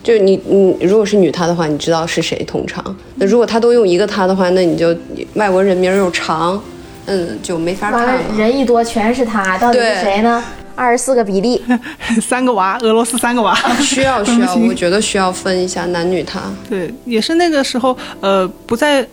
[0.09, 2.83] 就你你如果是女他的话，你知道是谁通常。
[3.17, 4.97] 那如果他都用一个他的话，那你就
[5.35, 6.59] 外国人名又长，
[7.05, 8.23] 嗯，就没法看了。
[8.35, 10.43] 人一多全是他，到底是谁呢？
[10.75, 11.63] 二十四个比例，
[12.27, 16.41] 三个娃，俄罗斯三个娃，需 要需要， 我觉得需要分一下男女他。
[16.71, 19.07] 对，也是那个时候，呃，不再。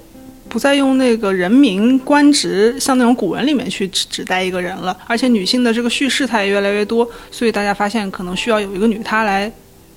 [0.47, 9.51] 不再用那个人名官职，像那种古文里面去指指代一个人了，而且女性的这个叙事它也越来越多，所以大家发现可能需要有一个女她来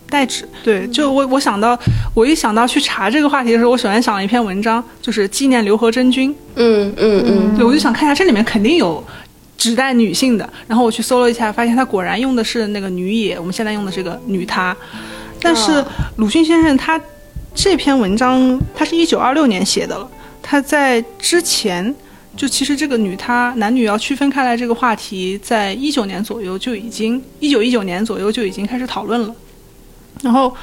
[0.09, 0.49] 代指。
[0.63, 1.79] 对，就我我想到，
[2.15, 6.35] 我一想到去查这个话题的时候，我首先想了一篇文章，就是纪念刘和珍君。
[6.57, 9.03] 嗯嗯嗯，对，我就想看一下这里面肯定有
[9.57, 14.77] 指代女性的，然后我去搜了一下，发现他果然用的是那个女也，我们现在用的这个女她，
[15.41, 15.85] 但是
[16.17, 17.01] 鲁迅先生他
[17.55, 20.09] 这篇文章他是一九二六年写的了。
[20.41, 21.95] 他在之前，
[22.37, 29.35] 就其实这个女她男女要区分开来这个话题，在一九年左右就已经一九一九年左右就已经开始讨论了。
[30.23, 30.55] 然后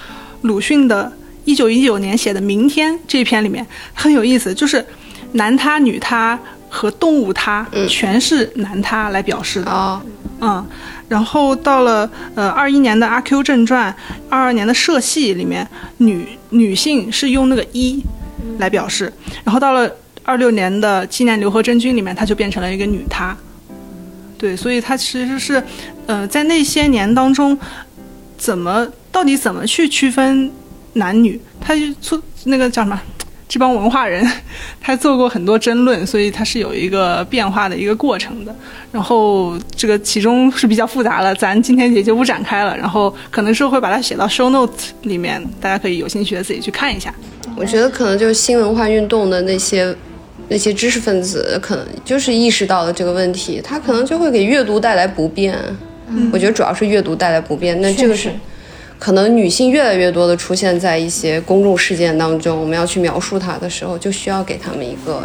[0.41, 1.11] 鲁迅的
[1.45, 4.85] 一九一九年写的《明天》这一篇里面很有意思，就是
[5.33, 6.39] 男他、女他
[6.69, 9.71] 和动物他全是男他来表示的。
[9.71, 10.01] 啊，
[10.41, 10.65] 嗯，
[11.07, 13.91] 然后到了呃二一年的《阿 Q 正传》，
[14.29, 18.03] 二二年的《社戏》里面，女女性是用那个一。
[18.59, 19.11] 来表示，
[19.43, 19.91] 然后到了
[20.23, 23.35] 二六年的纪念刘和珍君里面，她就变成了一个女她，
[24.37, 25.61] 对，所以她其实是，
[26.05, 27.57] 呃，在那些年当中，
[28.45, 30.51] 怎么到底怎么去区分
[30.93, 33.01] 男女，他就做那个叫什么？
[33.47, 34.23] 这帮文化人，
[34.79, 38.55] 他做过很多争论，所以他是有一个变化的一个过程的。
[38.91, 42.77] 然后这个其中是比较复杂了，咱今天也就不展开了。
[42.77, 47.11] 然后可能是会把它写到 show note 里面，大家可以有兴趣的自己去看一下。
[47.57, 49.95] 我觉得可能就是新文化运动的那些
[50.49, 55.57] 那些知识分子，可能就是意识到了这个问题，他可能就会给阅读带来不便。
[56.09, 57.79] 嗯，我觉得主要是阅读带来不便。
[57.81, 58.29] 那这个是。
[58.97, 65.21] 可能女性越来越多的出现在一些公众事件当中，我们要去描述她的时候，就需要给他们一个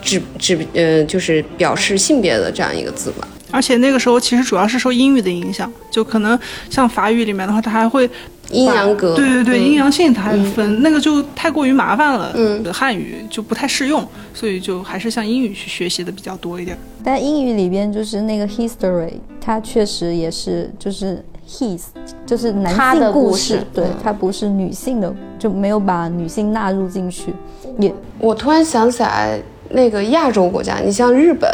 [0.00, 3.28] 指指呃，就是表示性别的这样一个字吧。
[3.50, 6.38] 而且那个时候其实主要是受英语的影响，就可能
[6.68, 8.08] 像法语里面的话，它还会
[8.50, 16.76] 阴阳格，对对对，阴阳性它还分，那个就太过于麻烦了，嗯，汉语就不太适用，所以就还是像英语去学习的比较多一点。
[17.04, 21.24] 但英语里边就是那个 history，它确实也是就是。
[21.48, 21.82] his
[22.26, 27.32] 就是男性故事，对，它不是女性的，就没有把女性纳入进去。
[27.78, 29.40] 也，我突然想起来，
[29.70, 31.48] 那个亚洲国家，你像日本，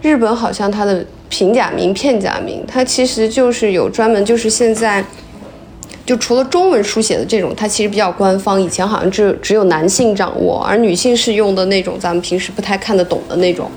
[0.00, 1.04] 日本好像它的
[1.34, 5.04] 平假名、片假名，它其实就是有专门，就是现在，
[6.06, 8.62] 就除了中文书写的这种，它其实比较官方。
[8.62, 13.68] 以前好像只只有男性掌握，而女性是用的那种咱们平时不太看得懂的那种。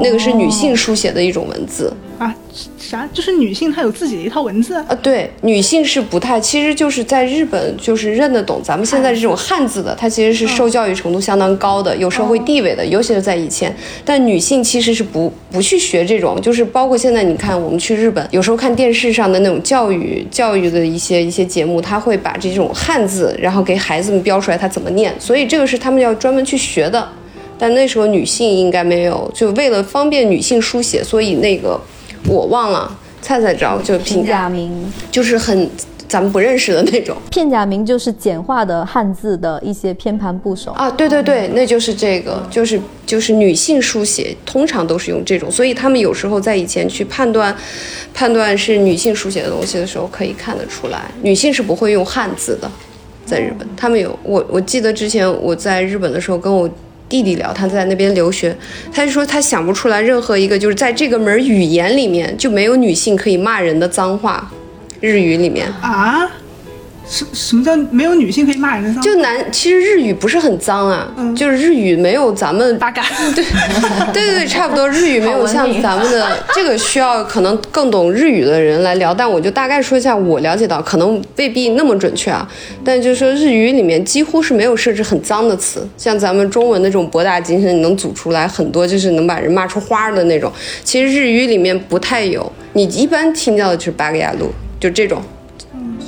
[0.00, 1.92] 那个是女性书写的一种文字
[2.22, 2.34] 啊？
[2.78, 3.08] 啥？
[3.12, 4.86] 就是女性她有自己的一套文字啊？
[5.02, 13.74] 对，女性是不太，其实就是在日本就是认得懂咱们现在这种汉字的，她其实是受教育程度相当高的，有社会地位的，尤其是在以前。
[14.04, 27.08] 但女性其实是不不去学这种，就是包括现在你看我们去日本，有时候看电视上的那种教育教育的一些一些节目，他会把这种汉字然后给孩子们标出来，他怎么念，所以这个是他们要专门去学的。
[27.58, 31.80] 但那时候女性应该没有，就为了方便女性书写，所以那个
[32.26, 35.68] 我忘了，菜菜知道就片假名，就是很
[36.08, 37.16] 咱们不认识的那种。
[37.30, 40.70] 片假名就是简化的汉字的一些偏旁部首。
[40.72, 47.54] 啊，对对对，那就是这个，就是就是女性书写通常都是用这种，所以他们有时候在以前去判断
[48.12, 52.70] 判断是女性书写的东西的时候，可以看得出来，女性是不会用汉字的，
[53.24, 56.68] 在日本，他们有我我记得之前我在日本的时候跟我。
[57.12, 58.56] 弟弟聊，他在那边留学，
[58.90, 64.50] 他就说他想不出来任何一个就是在这个门语言里面就没有女性可以骂人的脏话，
[64.98, 66.26] 日语里面啊。
[67.12, 69.02] 什什么叫没有女性可以骂人的脏？
[69.02, 73.04] 就男，其实日语不是很脏啊，就是日语没有咱们八嘎。
[73.36, 73.44] 对，
[74.14, 74.88] 对对对，差不多。
[74.88, 82.50] 日语没有像咱们的 这个需要可能更懂日语的人来聊，但我就大概说一下我了解到，可能未必那么准确啊。
[82.82, 90.50] 但就是说日语里面几乎是没有设置很脏的词，像咱们中文那种博大精深，你能组出来很多就是能把人骂出花的那种。
[90.82, 94.50] 其实日语里面不太有，你一般听到的就是八嘎呀路，
[94.80, 95.22] 就这种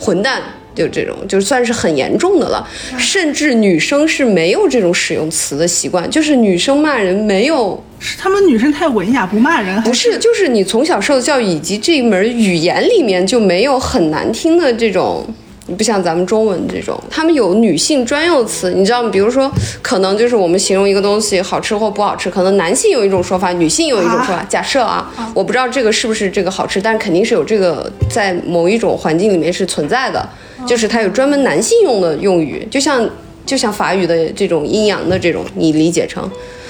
[0.00, 0.40] 混蛋。
[0.74, 2.66] 就这种，就算是很严重的了，
[2.98, 15.24] 甚至女生是没有这种使用词的习惯，就是女生骂人没有，是他们女生太文雅不骂人，不是，就是你从小受的教育以及这一门语言里面就没有很难听的这种。
[15.66, 19.08] 你不像咱们中文这种，他们有女性专用词，你知道吗？
[19.10, 19.50] 比如说，
[19.80, 24.44] 可能就是我们形容一个东西好吃或不好吃，可能男性有一种说法，女性有一种说法。
[24.46, 30.28] 假设啊，我不知道这个是不是这个好吃，但肯定是有这个在某一种环境里面是存在的，
[30.66, 33.08] 就是它有专门男性用的用语，就像
[33.46, 36.22] 就像法语的这种阴阳的这种，你理解成。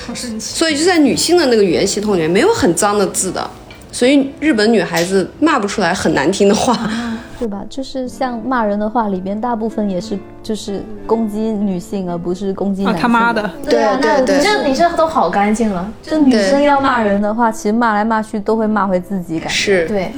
[0.07, 0.55] 好神奇。
[0.55, 3.51] 所以就在女性的那个语言系统里面，没有很脏的字的，
[3.91, 6.77] 所以日本女孩子骂不出来很难听的话。
[7.37, 7.65] 对吧？
[7.69, 13.03] 就是像骂人的话里边，大部分也是就是攻击女性，而不是攻击男性。
[13.03, 13.51] 他妈的！
[13.69, 15.93] 对啊，那，你这你这都好干净了。
[16.01, 19.53] 就女生要骂人的话，其实骂来骂去都会骂回自己，感觉。
[19.55, 19.89] 是。
[19.89, 20.13] 对，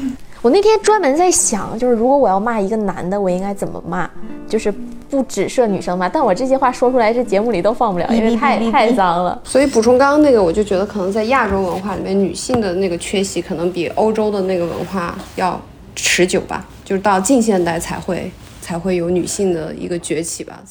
[0.47, 4.09] 我那天专门在想，就是如果我要骂一个男的，我应该怎么骂？
[4.47, 4.73] 就是
[5.11, 9.37] 不只设女生骂，但我这些话说出来，这节目里都放不了，因为太太脏了。
[9.43, 15.61] 所以补充刚刚那个，我就觉得可能在亚洲文化里面，女性的那个缺席可能比欧洲的那个文化要
[15.97, 16.65] 持久吧。
[16.85, 18.31] 就是到近现代才会
[18.61, 20.63] 才会有女性的一个崛起吧。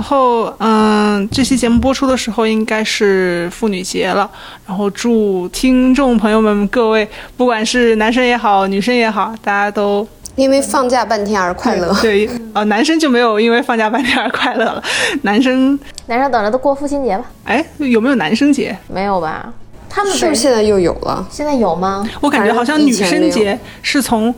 [0.00, 4.28] 然后，嗯，这期节目播出的时候应该是妇女节了。
[4.66, 11.94] 然后祝听众朋友们各位，不管是男生也好，女生也好，大家都因为放假半天而快乐。
[12.00, 14.82] 对， 呃，男生就没有因为放假半天而快乐了。
[15.20, 17.24] 男生，男生等着都过父亲节吧。
[17.44, 18.74] 哎，有没有男生节？
[18.88, 19.52] 没有吧？
[19.90, 21.26] 他们是不是现在又有了？
[21.30, 22.08] 现在有吗？
[22.22, 24.34] 我感觉好像女生节是从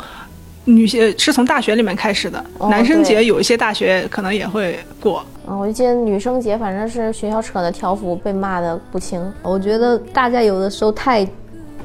[0.64, 5.24] 女性是从大学里面开始的，男生节有一些大学可能也会过。
[5.48, 9.20] 嗯，我就记得女生节反正是学校扯的条幅被骂的不轻。
[9.42, 11.26] 我觉得大家有的时候太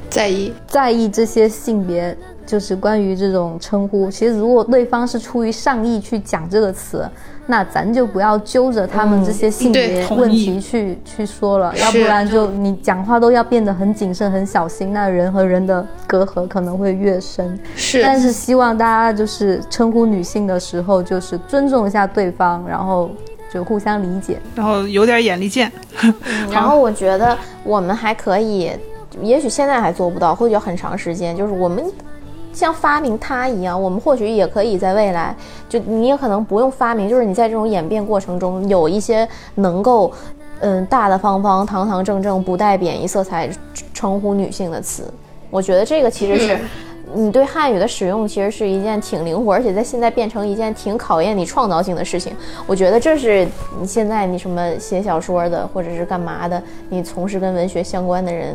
[0.08, 2.16] 在意在意这些性别。
[2.48, 7.06] 就是关于这种称呼，其实如果对方是出于善意去讲这个词，
[7.50, 17.58] 那咱就不要揪着他们这些性别问题去去说了，要不然就你讲话都要变得很谨慎、很小心，那人和人的隔阂可能会越深。
[17.74, 23.10] 是，但是希望大家就是称呼女性的时候，就是尊重一下对方，然后
[23.50, 25.72] 就互相理解，然后有点眼力见。
[26.52, 27.34] 然后我觉得
[27.64, 28.70] 我们还可以，
[29.22, 31.82] 也许现在还做不到，或许要很长时间，就是我们。
[32.58, 35.32] 像发明它一样，我们或许也可以在未来，
[35.68, 40.12] 就你也可能不用发明，就是你在这种演变过程中有一些能够，
[40.58, 43.48] 嗯，大大方方、堂堂正正、不带贬义色彩
[43.94, 45.04] 称呼女性的词。
[45.50, 46.58] 我觉得这个其实是。
[47.14, 52.32] 你对汉语的使用其实是一件挺灵活，而且在现在变成一件挺考验你创造性的事情。
[52.66, 53.46] 我觉得这是
[53.80, 58.54] 你现在你什么写小说的，或者是干嘛的，你从事跟文学相关的人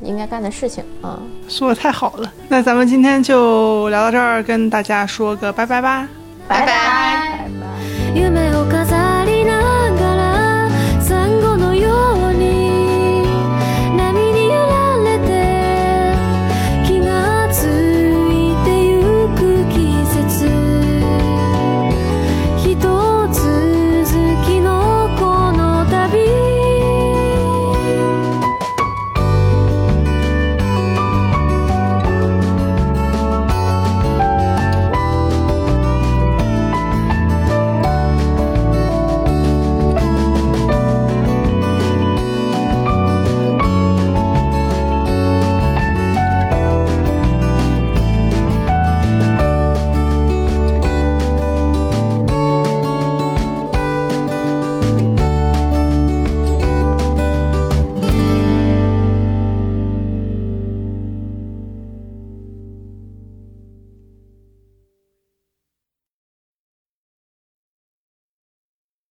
[0.00, 1.18] 应该干的事情啊。
[1.48, 6.06] 说的太好了，那咱们今天就聊到这儿，跟大家说个拜拜吧，
[6.46, 7.48] 拜拜拜拜。